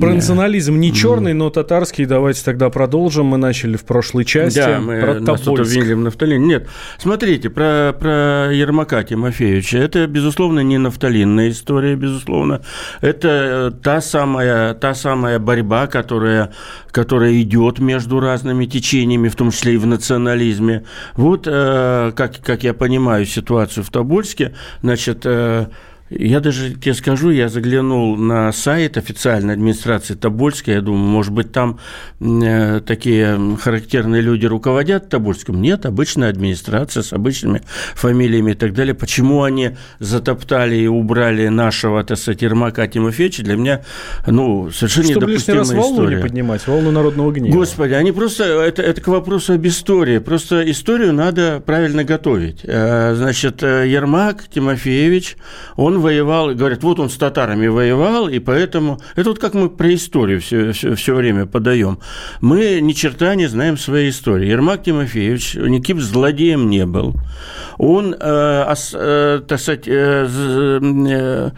[0.00, 2.06] Про национализм не черный, но татарский.
[2.06, 3.26] Давайте тогда продолжим.
[3.26, 4.58] Мы начали в прошлой части.
[4.58, 6.46] Да, мы про нас тут обвинили в нафталине.
[6.46, 9.78] Нет, смотрите, про, про Ермака Тимофеевича.
[9.78, 12.62] Это, безусловно, не нафталинная история, безусловно.
[13.00, 16.52] Это та самая, та самая борьба, которая,
[16.90, 20.84] которая идет между разными течениями, в том числе и в национализме.
[21.14, 25.66] Вот, э, как, как я понимаю ситуацию в Тобольске, значит, э,
[26.10, 31.52] я даже тебе скажу, я заглянул на сайт официальной администрации Тобольска, я думаю, может быть,
[31.52, 31.78] там
[32.20, 35.62] э, такие характерные люди руководят Тобольском.
[35.62, 37.62] Нет, обычная администрация с обычными
[37.94, 38.94] фамилиями и так далее.
[38.94, 43.82] Почему они затоптали и убрали нашего, так сказать, Ермака Тимофеевича, для меня,
[44.26, 46.16] ну, совершенно Чтобы недопустимая волну история.
[46.16, 47.54] не поднимать, волну народного гнева.
[47.54, 50.18] Господи, они просто, это, это к вопросу об истории.
[50.18, 52.60] Просто историю надо правильно готовить.
[52.64, 55.36] Э, Значит, э, Ермак Тимофеевич,
[55.76, 59.00] он воевал, говорят, вот он с татарами воевал, и поэтому...
[59.16, 61.98] Это вот как мы про историю все, все, все время подаем.
[62.40, 64.48] Мы ни черта не знаем своей истории.
[64.48, 67.14] Ермак Тимофеевич никаким злодеем не был.
[67.78, 71.50] Он, э, э, так сказать, э, з- э,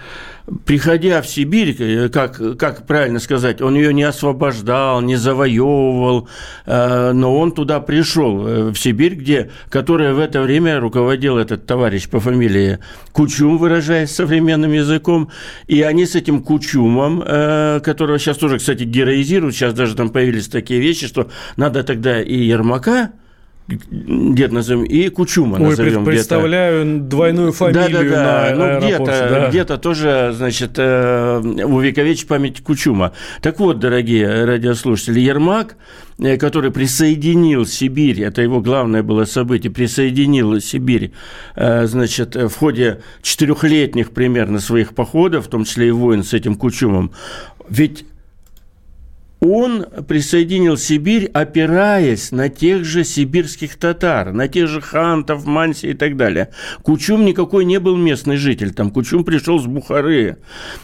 [0.65, 6.29] приходя в Сибирь, э, как, как правильно сказать, он ее не освобождал, не завоевывал,
[6.67, 11.67] э, но он туда пришел, э, в Сибирь, где, которая в это время руководил этот
[11.67, 12.79] товарищ по фамилии
[13.13, 15.31] Кучум, выражаясь современным языком,
[15.67, 20.81] и они с этим Кучумом, которого сейчас тоже, кстати, героизируют, сейчас даже там появились такие
[20.81, 23.13] вещи, что надо тогда и Ермака
[23.91, 27.09] где-то назовем, и Кучума Ой, назовем представляю где-то.
[27.09, 28.57] двойную фамилию да, да, да.
[28.57, 29.49] на ну, где-то, да.
[29.49, 33.13] где-то тоже, значит, э, увековечить память Кучума.
[33.41, 35.77] Так вот, дорогие радиослушатели, Ермак,
[36.19, 41.13] э, который присоединил Сибирь, это его главное было событие, присоединил Сибирь,
[41.57, 46.55] э, значит, в ходе четырехлетних примерно своих походов, в том числе и войн с этим
[46.55, 47.13] Кучумом,
[47.69, 48.05] ведь
[49.43, 55.95] он присоединил Сибирь, опираясь на тех же сибирских татар, на тех же хантов, манси и
[55.95, 56.51] так далее.
[56.83, 60.39] Кучум никакой не был местный житель, там Кучум пришел с Бухары.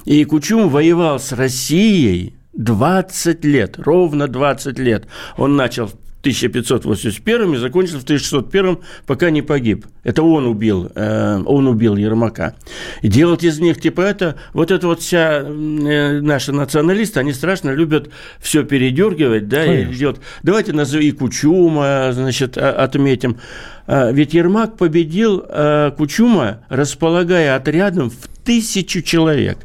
[0.05, 5.07] И Кучум воевал с Россией 20 лет, ровно 20 лет.
[5.37, 9.87] Он начал 1581 и закончил в 1601, пока не погиб.
[10.03, 12.55] Это он убил, э, он убил Ермака.
[13.03, 17.71] И делать из них типа это, вот это вот вся э, наши националисты, они страшно
[17.71, 19.93] любят все передергивать, да, Конечно.
[19.93, 20.17] и делать.
[20.43, 23.39] Давайте назовем и Кучума, значит, отметим.
[23.87, 29.59] А, ведь Ермак победил э, Кучума, располагая отрядом в тысячу человек.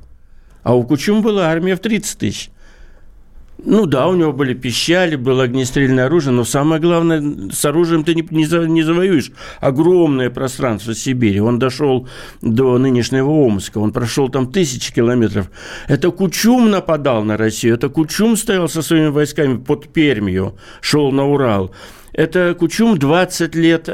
[0.63, 2.50] А у Кучума была армия в 30 тысяч.
[3.65, 8.13] Ну да, у него были пищали, было огнестрельное оружие, но самое главное, с оружием ты
[8.13, 9.32] не, не, не завоюешь.
[9.62, 11.39] Огромное пространство Сибири.
[11.39, 12.08] Он дошел
[12.41, 15.49] до нынешнего Омска, он прошел там тысячи километров.
[15.88, 21.26] Это Кучум нападал на Россию, это Кучум стоял со своими войсками под Пермью, шел на
[21.26, 21.71] Урал.
[22.13, 23.91] Это Кучум 20 лет э,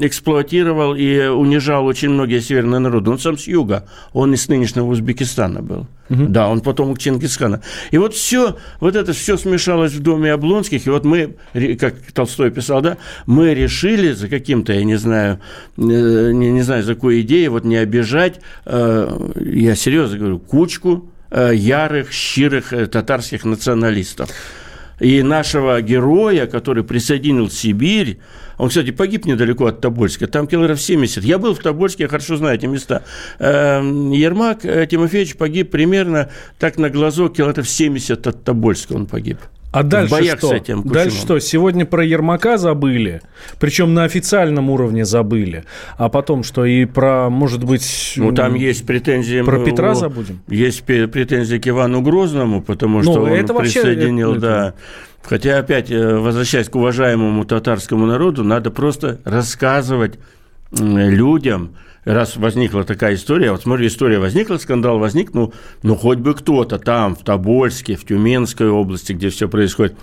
[0.00, 3.10] эксплуатировал и унижал очень многие северные народы.
[3.10, 5.86] Он сам с юга, он из нынешнего Узбекистана был.
[6.08, 6.26] Угу.
[6.28, 7.60] Да, он потомок Чингисхана.
[7.90, 11.34] И вот все, вот это все смешалось в доме Облонских, и вот мы,
[11.78, 15.40] как Толстой писал, да, мы решили за каким-то, я не знаю,
[15.78, 21.10] э, не, не знаю, за какой идеей, вот не обижать, э, я серьезно говорю, кучку
[21.30, 24.30] э, ярых, щирых татарских националистов.
[25.02, 28.20] И нашего героя, который присоединил Сибирь,
[28.56, 31.24] он, кстати, погиб недалеко от Тобольска, там километров 70.
[31.24, 33.02] Я был в Тобольске, я хорошо знаю эти места.
[33.40, 39.38] Эм, Ермак э, Тимофеевич погиб примерно так на глазок километров 70 от Тобольска он погиб.
[39.72, 40.48] А дальше что?
[40.48, 41.38] С этим дальше что?
[41.38, 43.22] Сегодня про Ермака забыли,
[43.58, 45.64] причем на официальном уровне забыли.
[45.96, 46.64] А потом что?
[46.66, 48.14] И про, может быть...
[48.16, 49.42] Ну, там есть претензии...
[49.42, 50.40] Про Петра забудем?
[50.48, 54.40] Есть претензии к Ивану Грозному, потому ну, что ну, он это присоединил, вообще...
[54.40, 54.74] да...
[55.22, 60.18] Хотя, опять, э, возвращаясь к уважаемому татарскому народу, надо просто рассказывать
[60.72, 66.34] людям, раз возникла такая история, вот смотри, история возникла, скандал возник, ну, ну хоть бы
[66.34, 69.96] кто-то там, в Тобольске, в Тюменской области, где все происходит,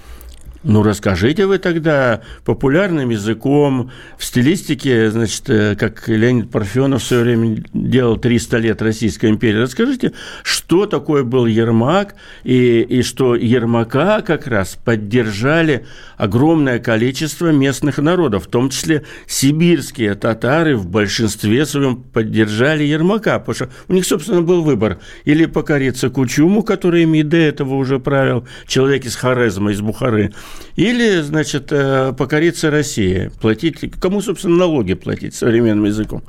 [0.63, 7.23] ну, расскажите вы тогда популярным языком, в стилистике, значит, э, как Леонид Парфенов в свое
[7.23, 9.59] время делал 300 лет Российской империи.
[9.59, 10.11] Расскажите,
[10.43, 15.85] что такое был Ермак, и, и что Ермака как раз поддержали
[16.17, 23.55] огромное количество местных народов, в том числе сибирские татары в большинстве своем поддержали Ермака, потому
[23.55, 28.45] что у них, собственно, был выбор или покориться Кучуму, который ими до этого уже правил,
[28.67, 30.33] человек из Хорезма, из Бухары,
[30.75, 36.23] или, значит, э, покориться России, платить, кому, собственно, налоги платить современным языком.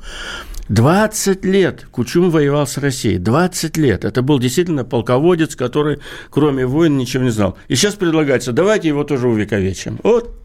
[0.69, 3.17] 20 лет Кучум воевал с Россией.
[3.17, 4.05] 20 лет.
[4.05, 7.57] Это был действительно полководец, который, кроме войн, ничего не знал.
[7.67, 9.99] И сейчас предлагается, давайте его тоже увековечим.
[10.03, 10.40] Вот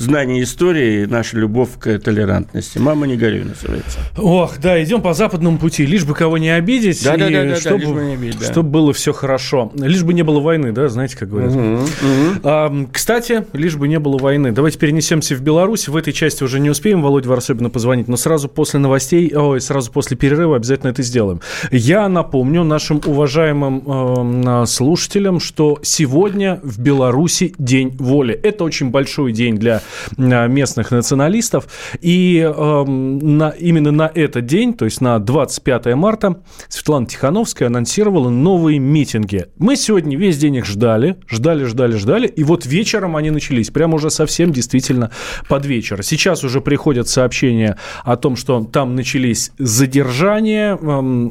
[0.00, 2.78] знание истории и наша любовь к толерантности.
[2.78, 3.98] Мама, не горюй, называется.
[4.16, 7.44] Ох, да, идем по западному пути, лишь бы кого не обидеть, да, и да, да,
[7.44, 8.46] да, чтобы, да, не обидеть, да.
[8.46, 9.72] чтобы было все хорошо.
[9.74, 11.52] Лишь бы не было войны, да, знаете, как говорят.
[11.52, 12.40] Угу, угу.
[12.44, 14.52] А, кстати, лишь бы не было войны.
[14.52, 15.88] Давайте перенесемся в Беларусь.
[15.88, 19.90] В этой части уже не успеем, Володь, особенно позвонить, но сразу после новостей, ой, сразу
[19.90, 21.40] после перерыва обязательно это сделаем.
[21.70, 28.34] Я напомню нашим уважаемым э, слушателям, что сегодня в Беларуси День воли.
[28.34, 29.82] Это очень большой день для
[30.16, 31.66] местных местных националистов.
[32.00, 38.30] И э, на, именно на этот день, то есть на 25 марта, Светлана Тихановская анонсировала
[38.30, 39.46] новые митинги.
[39.58, 43.96] Мы сегодня весь день их ждали, ждали, ждали, ждали, и вот вечером они начались, прямо
[43.96, 45.10] уже совсем действительно
[45.48, 46.02] под вечер.
[46.02, 51.30] Сейчас уже приходят сообщения о том, что там начались задержания, э,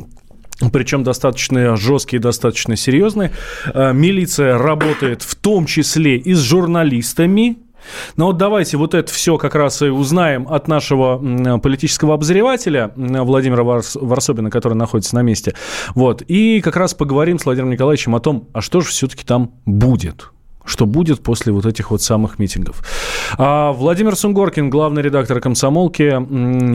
[0.74, 3.32] причем достаточно жесткие, достаточно серьезные.
[3.74, 7.58] Милиция работает в том числе и с журналистами,
[8.16, 13.64] Ну вот давайте вот это все как раз и узнаем от нашего политического обозревателя Владимира
[13.64, 15.56] Варс, Варсобина, который находится на месте.
[15.96, 16.22] Вот.
[16.24, 20.30] И как раз поговорим с Владимиром Николаевичем о том, а что же все-таки там будет
[20.70, 22.84] что будет после вот этих вот самых митингов.
[23.38, 26.16] А Владимир Сунгоркин, главный редактор «Комсомолки».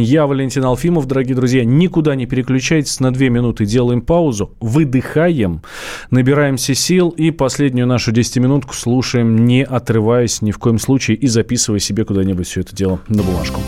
[0.02, 1.64] Я Валентин Алфимов, дорогие друзья.
[1.64, 5.62] Никуда не переключайтесь, на две минуты делаем паузу, выдыхаем,
[6.10, 11.78] набираемся сил и последнюю нашу 10-минутку слушаем, не отрываясь ни в коем случае и записывая
[11.78, 13.60] себе куда-нибудь все это дело на бумажку.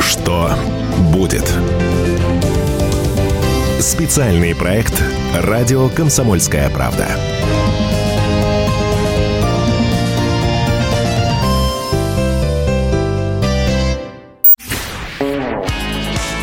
[0.00, 0.50] Что
[1.12, 1.54] будет?
[3.80, 4.92] Специальный проект
[5.32, 7.06] «Радио Комсомольская правда».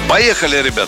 [0.07, 0.87] Поехали, ребят!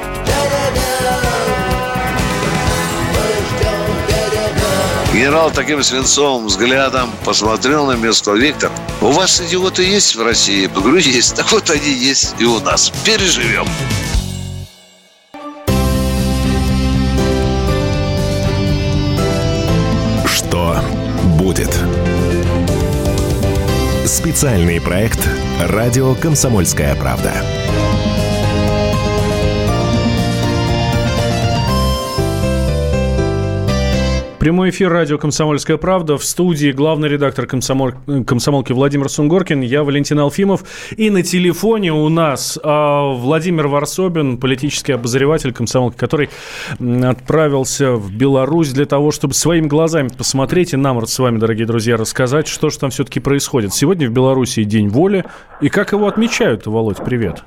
[5.21, 10.23] Генерал таким свинцовым взглядом посмотрел на меня и сказал, Виктор, у вас идиоты есть в
[10.23, 10.63] России?
[10.63, 11.35] Я говорю, есть.
[11.35, 12.91] Так вот они есть и у нас.
[13.05, 13.67] Переживем.
[20.25, 20.81] Что
[21.37, 21.71] будет?
[24.07, 25.19] Специальный проект
[25.59, 27.60] «Радио Комсомольская правда».
[34.41, 36.17] Прямой эфир радио «Комсомольская правда».
[36.17, 37.91] В студии главный редактор комсомол...
[38.25, 40.63] «Комсомолки» Владимир Сунгоркин, я Валентин Алфимов.
[40.97, 46.31] И на телефоне у нас э, Владимир Варсобин, политический обозреватель «Комсомолки», который
[46.79, 51.95] отправился в Беларусь для того, чтобы своими глазами посмотреть и нам с вами, дорогие друзья,
[51.95, 53.75] рассказать, что же там все-таки происходит.
[53.75, 55.23] Сегодня в Беларуси День воли.
[55.61, 57.43] И как его отмечают, Володь, привет.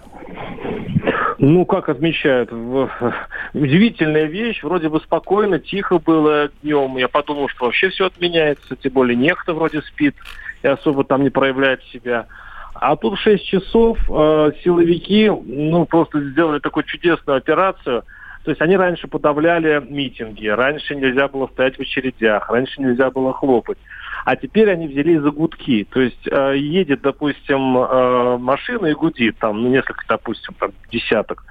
[1.47, 2.51] Ну, как отмечают,
[3.53, 6.97] удивительная вещь, вроде бы спокойно, тихо было днем.
[6.97, 10.15] Я подумал, что вообще все отменяется, тем более некто вроде спит
[10.63, 12.29] и особо там не проявляет себя.
[12.73, 18.05] А тут в 6 часов э, силовики, ну, просто сделали такую чудесную операцию.
[18.45, 23.33] То есть они раньше подавляли митинги, раньше нельзя было стоять в очередях, раньше нельзя было
[23.33, 23.79] хлопать.
[24.27, 25.85] А теперь они взялись за гудки.
[25.91, 31.45] То есть э, едет, допустим, э, машина и гудит, там, ну, несколько, допустим, там, десяток.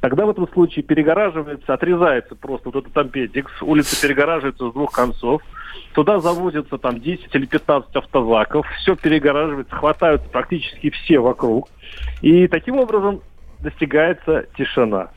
[0.00, 5.42] Тогда в этом случае перегораживается, отрезается просто вот этот ампедикс, улица перегораживается с двух концов.
[5.94, 11.68] Туда завозятся там 10 или 15 автозаков, все перегораживается, хватают практически все вокруг.
[12.22, 13.20] И таким образом
[13.58, 15.08] достигается тишина.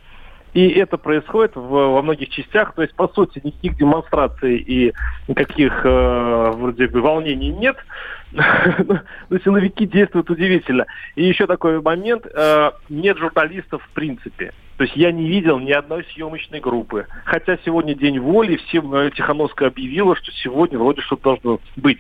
[0.54, 2.74] И это происходит в, во многих частях.
[2.74, 4.94] То есть, по сути, никаких демонстраций и
[5.28, 7.78] никаких э, вроде бы волнений нет.
[8.32, 10.86] Но силовики действуют удивительно.
[11.16, 12.26] И еще такой момент.
[12.26, 14.54] Э, нет журналистов в принципе.
[14.78, 17.06] То есть я не видел ни одной съемочной группы.
[17.26, 22.00] Хотя сегодня день воли, всем э, Тихановская объявила, что сегодня вроде что-то должно быть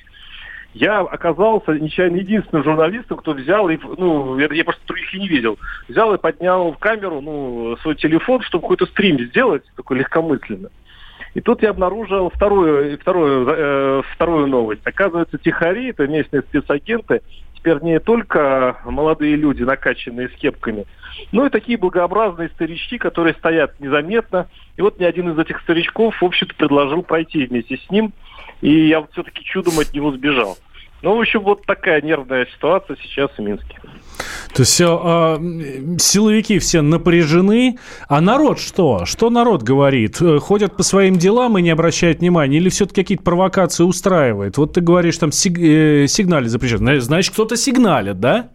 [0.73, 5.27] я оказался нечаянно единственным журналистом, кто взял и, ну, я, я просто других и не
[5.27, 5.57] видел,
[5.87, 10.69] взял и поднял в камеру, ну, свой телефон, чтобы какой-то стрим сделать, такой легкомысленно.
[11.33, 14.81] И тут я обнаружил вторую, вторую, э, вторую новость.
[14.85, 17.21] Оказывается, тихари, это местные спецагенты,
[17.55, 20.85] теперь не только молодые люди, накачанные с кепками,
[21.31, 24.47] но и такие благообразные старички, которые стоят незаметно.
[24.77, 28.13] И вот мне один из этих старичков, в общем-то, предложил пройти вместе с ним–
[28.61, 30.57] и я вот все-таки чудом от него сбежал.
[31.01, 33.79] Ну, в общем, вот такая нервная ситуация сейчас в Минске.
[34.53, 34.85] То есть э,
[35.97, 37.77] силовики все напряжены,
[38.09, 39.05] а народ что?
[39.05, 40.21] Что народ говорит?
[40.21, 42.57] Э, ходят по своим делам и не обращают внимания?
[42.57, 44.57] Или все-таки какие-то провокации устраивает?
[44.57, 46.99] Вот ты говоришь, там сиг, э, сигналит запрещено.
[46.99, 48.49] Значит, кто-то сигналит, да?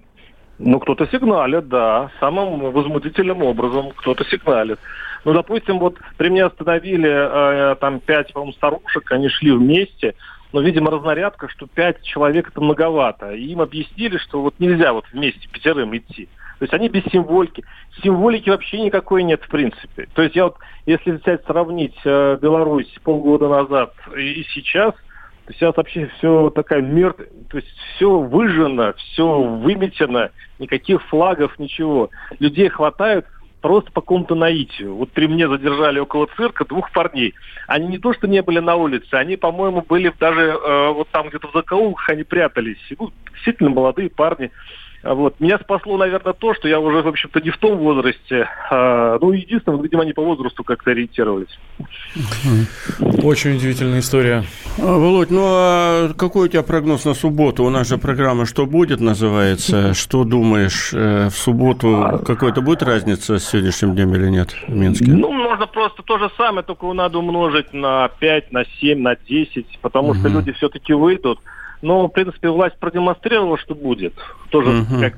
[0.59, 2.11] Ну, кто-то сигналит, да.
[2.21, 4.79] Самым возмутительным образом кто-то сигналит.
[5.25, 10.15] Ну, допустим, вот при мне остановили э, там пять, по-моему, старушек, они шли вместе,
[10.53, 13.33] но, видимо, разнарядка, что пять человек это многовато.
[13.33, 16.29] И им объяснили, что вот нельзя вот вместе пятерым идти.
[16.59, 17.65] То есть они без символики.
[18.03, 20.09] Символики вообще никакой нет в принципе.
[20.15, 20.57] То есть я вот,
[20.87, 24.95] если взять, сравнить э, Беларусь полгода назад и, и сейчас,
[25.47, 32.11] то сейчас вообще все такая мертвая, то есть все выжжено, все выметено, никаких флагов, ничего.
[32.39, 33.27] Людей хватают,
[33.65, 34.95] просто по какому-то наитию.
[34.95, 37.33] Вот при мне задержали около цирка двух парней.
[37.67, 41.31] Они не то, что не были на улице, они, по-моему, были даже э, вот там
[41.31, 42.77] где-то в закоулках, они прятались.
[42.99, 44.51] Ну, действительно молодые парни.
[45.05, 45.39] А Вот.
[45.39, 48.49] Меня спасло, наверное, то, что я уже, в общем-то, не в том возрасте.
[48.71, 51.59] А, ну, единственное, видимо, они по возрасту как-то ориентировались.
[53.23, 54.45] Очень удивительная история.
[54.79, 57.65] А, Володь, ну а какой у тебя прогноз на субботу?
[57.65, 59.93] У нас же программа «Что будет» называется.
[59.93, 65.11] Что думаешь, э, в субботу какой-то будет разница с сегодняшним днем или нет в Минске?
[65.11, 69.79] Ну, можно просто то же самое, только надо умножить на 5, на 7, на 10,
[69.83, 71.41] потому что люди все-таки выйдут.
[71.83, 74.15] Но, в принципе, власть продемонстрировала, что будет.
[74.51, 75.01] Тоже Мгм.
[75.01, 75.15] как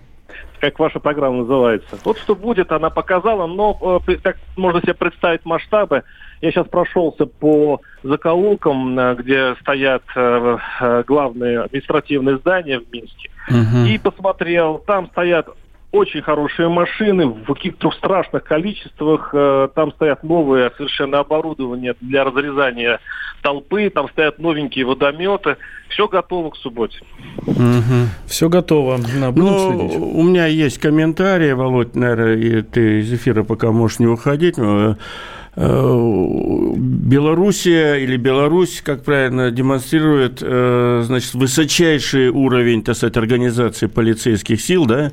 [0.61, 1.99] как ваша программа называется.
[2.05, 6.03] Вот что будет, она показала, но э, как можно себе представить масштабы.
[6.41, 13.31] Я сейчас прошелся по закоулкам, э, где стоят э, главные административные здания в Минске,
[13.87, 15.49] и посмотрел, там стоят
[15.93, 19.31] очень хорошие машины в каких-то страшных количествах.
[19.33, 23.01] Э, Там стоят новые совершенно оборудование для разрезания
[23.43, 25.57] толпы, там стоят новенькие водометы.
[25.89, 26.99] Все готово к субботе.
[28.27, 28.99] Все готово.
[29.19, 29.99] На, будем Ну, следить.
[30.01, 34.57] у меня есть комментарии, Володь, наверное, и ты из эфира пока можешь не уходить.
[35.57, 44.61] Э, Белоруссия или Беларусь, как правильно, демонстрирует, э, значит, высочайший уровень, так сказать, организации полицейских
[44.61, 45.13] сил, да,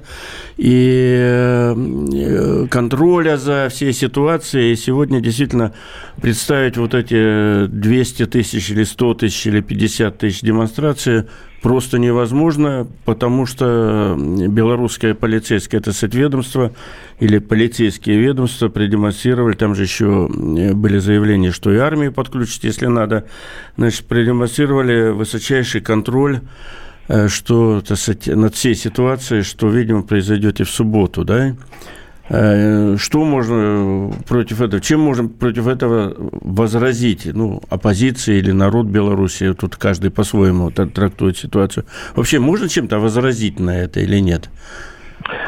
[0.58, 4.74] и э, контроля за всей ситуацией.
[4.74, 5.74] И сегодня действительно
[6.22, 11.24] представить вот эти 200 тысяч или 100 тысяч или 50 тысяч демонстраций
[11.64, 16.74] просто невозможно, потому что белорусское полицейское это ведомство
[17.22, 23.28] или полицейские ведомства продемонстрировали, там же еще были заявления, что и армию подключат, если надо,
[23.78, 26.41] значит, продемонстрировали высочайший контроль
[27.07, 31.55] э, что, сказать, над всей ситуацией, что, видимо, произойдет и в субботу, да?
[32.30, 37.28] Э, Что можно против этого, чем можем против этого возразить?
[37.34, 41.86] Ну, оппозиция или народ Беларуси, тут каждый по-своему трактует ситуацию.
[42.15, 44.49] Вообще, можно чем-то возразить на это или нет?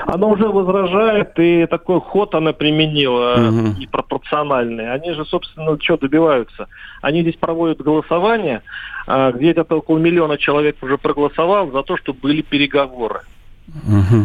[0.06, 3.80] Она уже возражает, и такой ход она применила Мгм.
[3.80, 4.94] непропорциональный.
[4.94, 6.68] Они же, собственно, что добиваются?
[7.02, 8.62] Они здесь проводят голосование,
[9.08, 13.22] где где-то около миллиона человек уже проголосовал за то, чтобы были переговоры.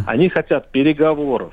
[0.07, 1.53] Они хотят переговоров.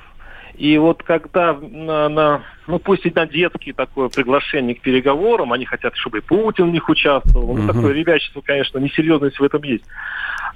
[0.58, 5.64] И вот когда на, на- ну пусть и на детские такое приглашение к переговорам, они
[5.64, 7.56] хотят, чтобы и Путин в них участвовал.
[7.56, 9.84] Ну, такое ребячество, конечно, несерьезность в этом есть.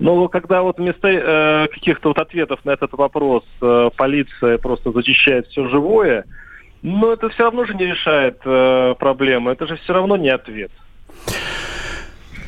[0.00, 5.46] Но когда вот вместо э, каких-то вот ответов на этот вопрос э, полиция просто зачищает
[5.46, 6.24] все живое,
[6.82, 9.52] но это все равно же не решает э, проблемы.
[9.52, 10.72] Это же все равно не ответ.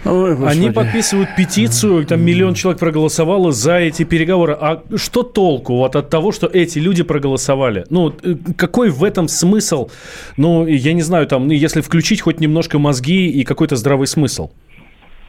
[0.05, 4.57] Они подписывают петицию, там миллион человек проголосовало за эти переговоры.
[4.61, 7.85] А что толку вот от того, что эти люди проголосовали?
[7.91, 9.89] Ну, э, какой в этом смысл?
[10.37, 14.51] Ну, я не знаю, там, ну, если включить хоть немножко мозги и какой-то здравый смысл.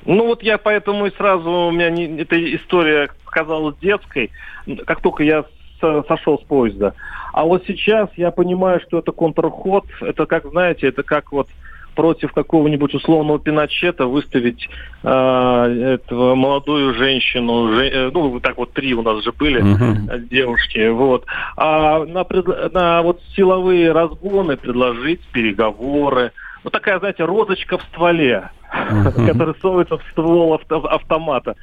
[0.06, 4.32] Ну вот я поэтому и сразу, у меня не, эта история казалась детской,
[4.86, 5.46] как только я
[5.82, 6.94] со- сошел с поезда.
[7.34, 11.48] А вот сейчас я понимаю, что это контрход, это как, знаете, это как вот
[11.96, 14.68] против какого-нибудь условного Пиночета выставить
[15.04, 15.10] э,
[15.96, 19.62] этого молодую женщину, же- э, ну так вот три у нас же были
[20.10, 21.26] э, девушки, вот.
[21.58, 22.26] А на,
[22.74, 26.32] на вот силовые разгоны предложить переговоры.
[26.64, 28.50] Вот такая, знаете, розочка в стволе,
[29.28, 31.56] которая совывается в ствол авто- автомата.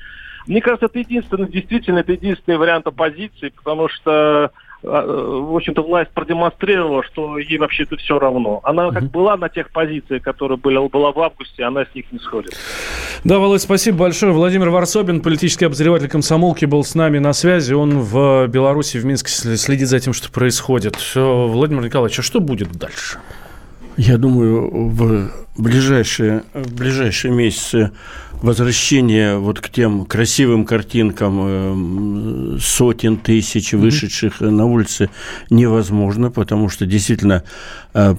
[0.47, 4.51] Мне кажется, это единственный, действительно, это единственный вариант оппозиции, потому что,
[4.83, 8.61] в общем-то, власть продемонстрировала, что ей вообще-то все равно.
[8.65, 12.19] Она как была на тех позициях, которые были, была в августе, она с них не
[12.19, 12.57] сходит.
[13.25, 14.33] Да, Володь, спасибо большое.
[14.33, 17.73] Владимир Варсобин, политический обозреватель комсомолки, был с нами на связи.
[17.73, 20.97] Он в Беларуси, в Минске следит за тем, что происходит.
[21.15, 23.19] Э, Владимир Николаевич, а что будет дальше?
[23.97, 27.93] Я думаю, в ближайшие, в ближайшие месяцы
[28.43, 35.11] возвращение вот к тем красивым картинкам эм, сотен тысяч вышедших на улицы
[35.49, 37.45] невозможно, потому что действительно
[37.95, 38.15] э,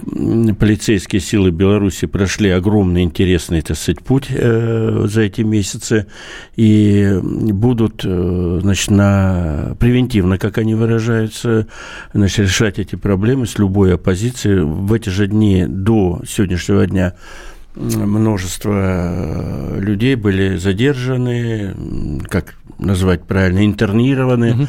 [0.58, 6.08] полицейские силы Беларуси прошли огромный интересный, так сказать, путь э, за эти месяцы
[6.56, 11.68] и будут, э, значит, на превентивно, как они выражаются,
[12.14, 14.62] значит, решать эти проблемы с любой оппозицией.
[14.64, 17.14] В эти же дни до сегодняшнего дня
[17.76, 24.68] множество э, людей были задержаны, как назвать правильно, интернированы,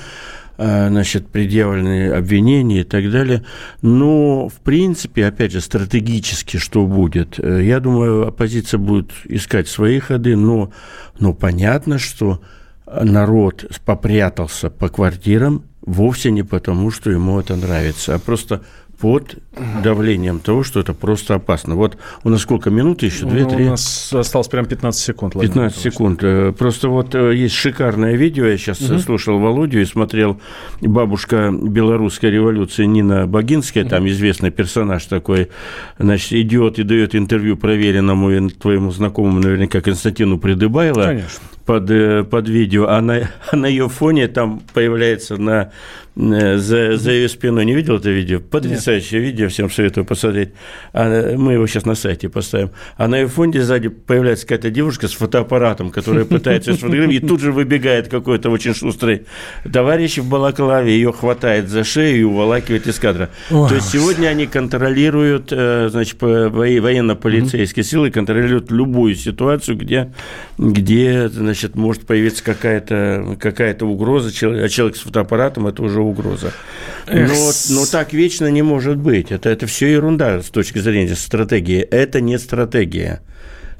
[0.56, 3.44] э, значит, предъявлены обвинения и так далее.
[3.82, 7.38] Но, в принципе, опять же, стратегически что будет?
[7.38, 10.72] Э, Я думаю, оппозиция будет искать свои ходы, но,
[11.18, 12.40] но понятно, что
[12.86, 18.62] народ попрятался по квартирам вовсе не потому, что ему это нравится, а просто
[19.04, 19.36] под
[19.82, 21.74] давлением того, что это просто опасно.
[21.74, 23.26] Вот у нас сколько минут еще?
[23.26, 23.66] Две, Ну, три?
[23.66, 25.34] У нас осталось прям 15 секунд.
[25.34, 26.20] Владимир 15 секунд.
[26.22, 28.46] Э, Просто вот э, есть шикарное видео.
[28.46, 28.98] Я сейчас Мгм.
[29.00, 30.40] слушал Володю и смотрел
[30.80, 35.50] бабушка белорусской революции Нина Богинская, там известный персонаж такой,
[35.98, 41.04] значит, идет и дает интервью проверенному твоему знакомому, наверняка, Константину Придыбайло.
[41.04, 41.40] Конечно.
[41.66, 45.70] Под, э, под видео, а на, а на ее фоне там появляется на,
[46.14, 47.64] э, за, за ее спиной.
[47.64, 48.38] Не видел это видео?
[48.40, 50.50] Потрясающее видео, всем советую посмотреть.
[50.92, 52.70] А, мы его сейчас на сайте поставим.
[52.98, 57.40] А на ее фоне сзади появляется какая-то девушка с фотоаппаратом, которая пытается сфотографировать, и тут
[57.40, 59.22] же выбегает какой-то очень шустрый
[59.72, 63.30] товарищ в балаклаве, ее хватает за шею и уволакивает из кадра.
[63.50, 69.78] Ой, То есть сегодня они контролируют, э, значит, по- во- военно-полицейские силы контролируют любую ситуацию,
[69.78, 70.12] где,
[70.58, 76.52] где значит, может появиться какая-то какая угроза, а человек с фотоаппаратом– это уже угроза.
[77.06, 79.30] Но, но так вечно не может быть.
[79.30, 81.80] Это, это все ерунда с точки зрения стратегии.
[81.80, 83.20] Это не стратегия.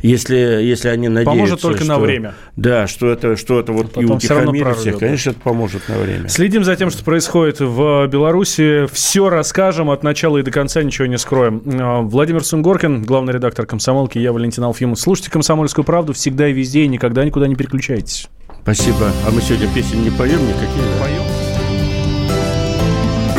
[0.03, 2.35] Если, если они надеются, Поможет только на что- время.
[2.57, 6.29] Да, что это, что это вот и Потом утихомирит всех, конечно, это поможет на время.
[6.29, 8.87] Следим за тем, что происходит в Беларуси.
[8.93, 11.63] Все расскажем от начала и до конца, ничего не скроем.
[11.67, 15.01] А, Владимир Сунгоркин, главный редактор «Комсомолки», я Валентин Алфимов.
[15.01, 18.29] Слушайте «Комсомольскую правду» всегда и везде, и никогда никуда не переключайтесь.
[18.63, 19.11] Спасибо.
[19.27, 20.85] А мы сегодня песен не поем никакие?
[20.99, 21.05] да?
[21.05, 21.23] Поем.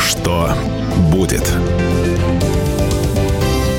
[0.00, 0.50] Что
[1.12, 1.52] будет?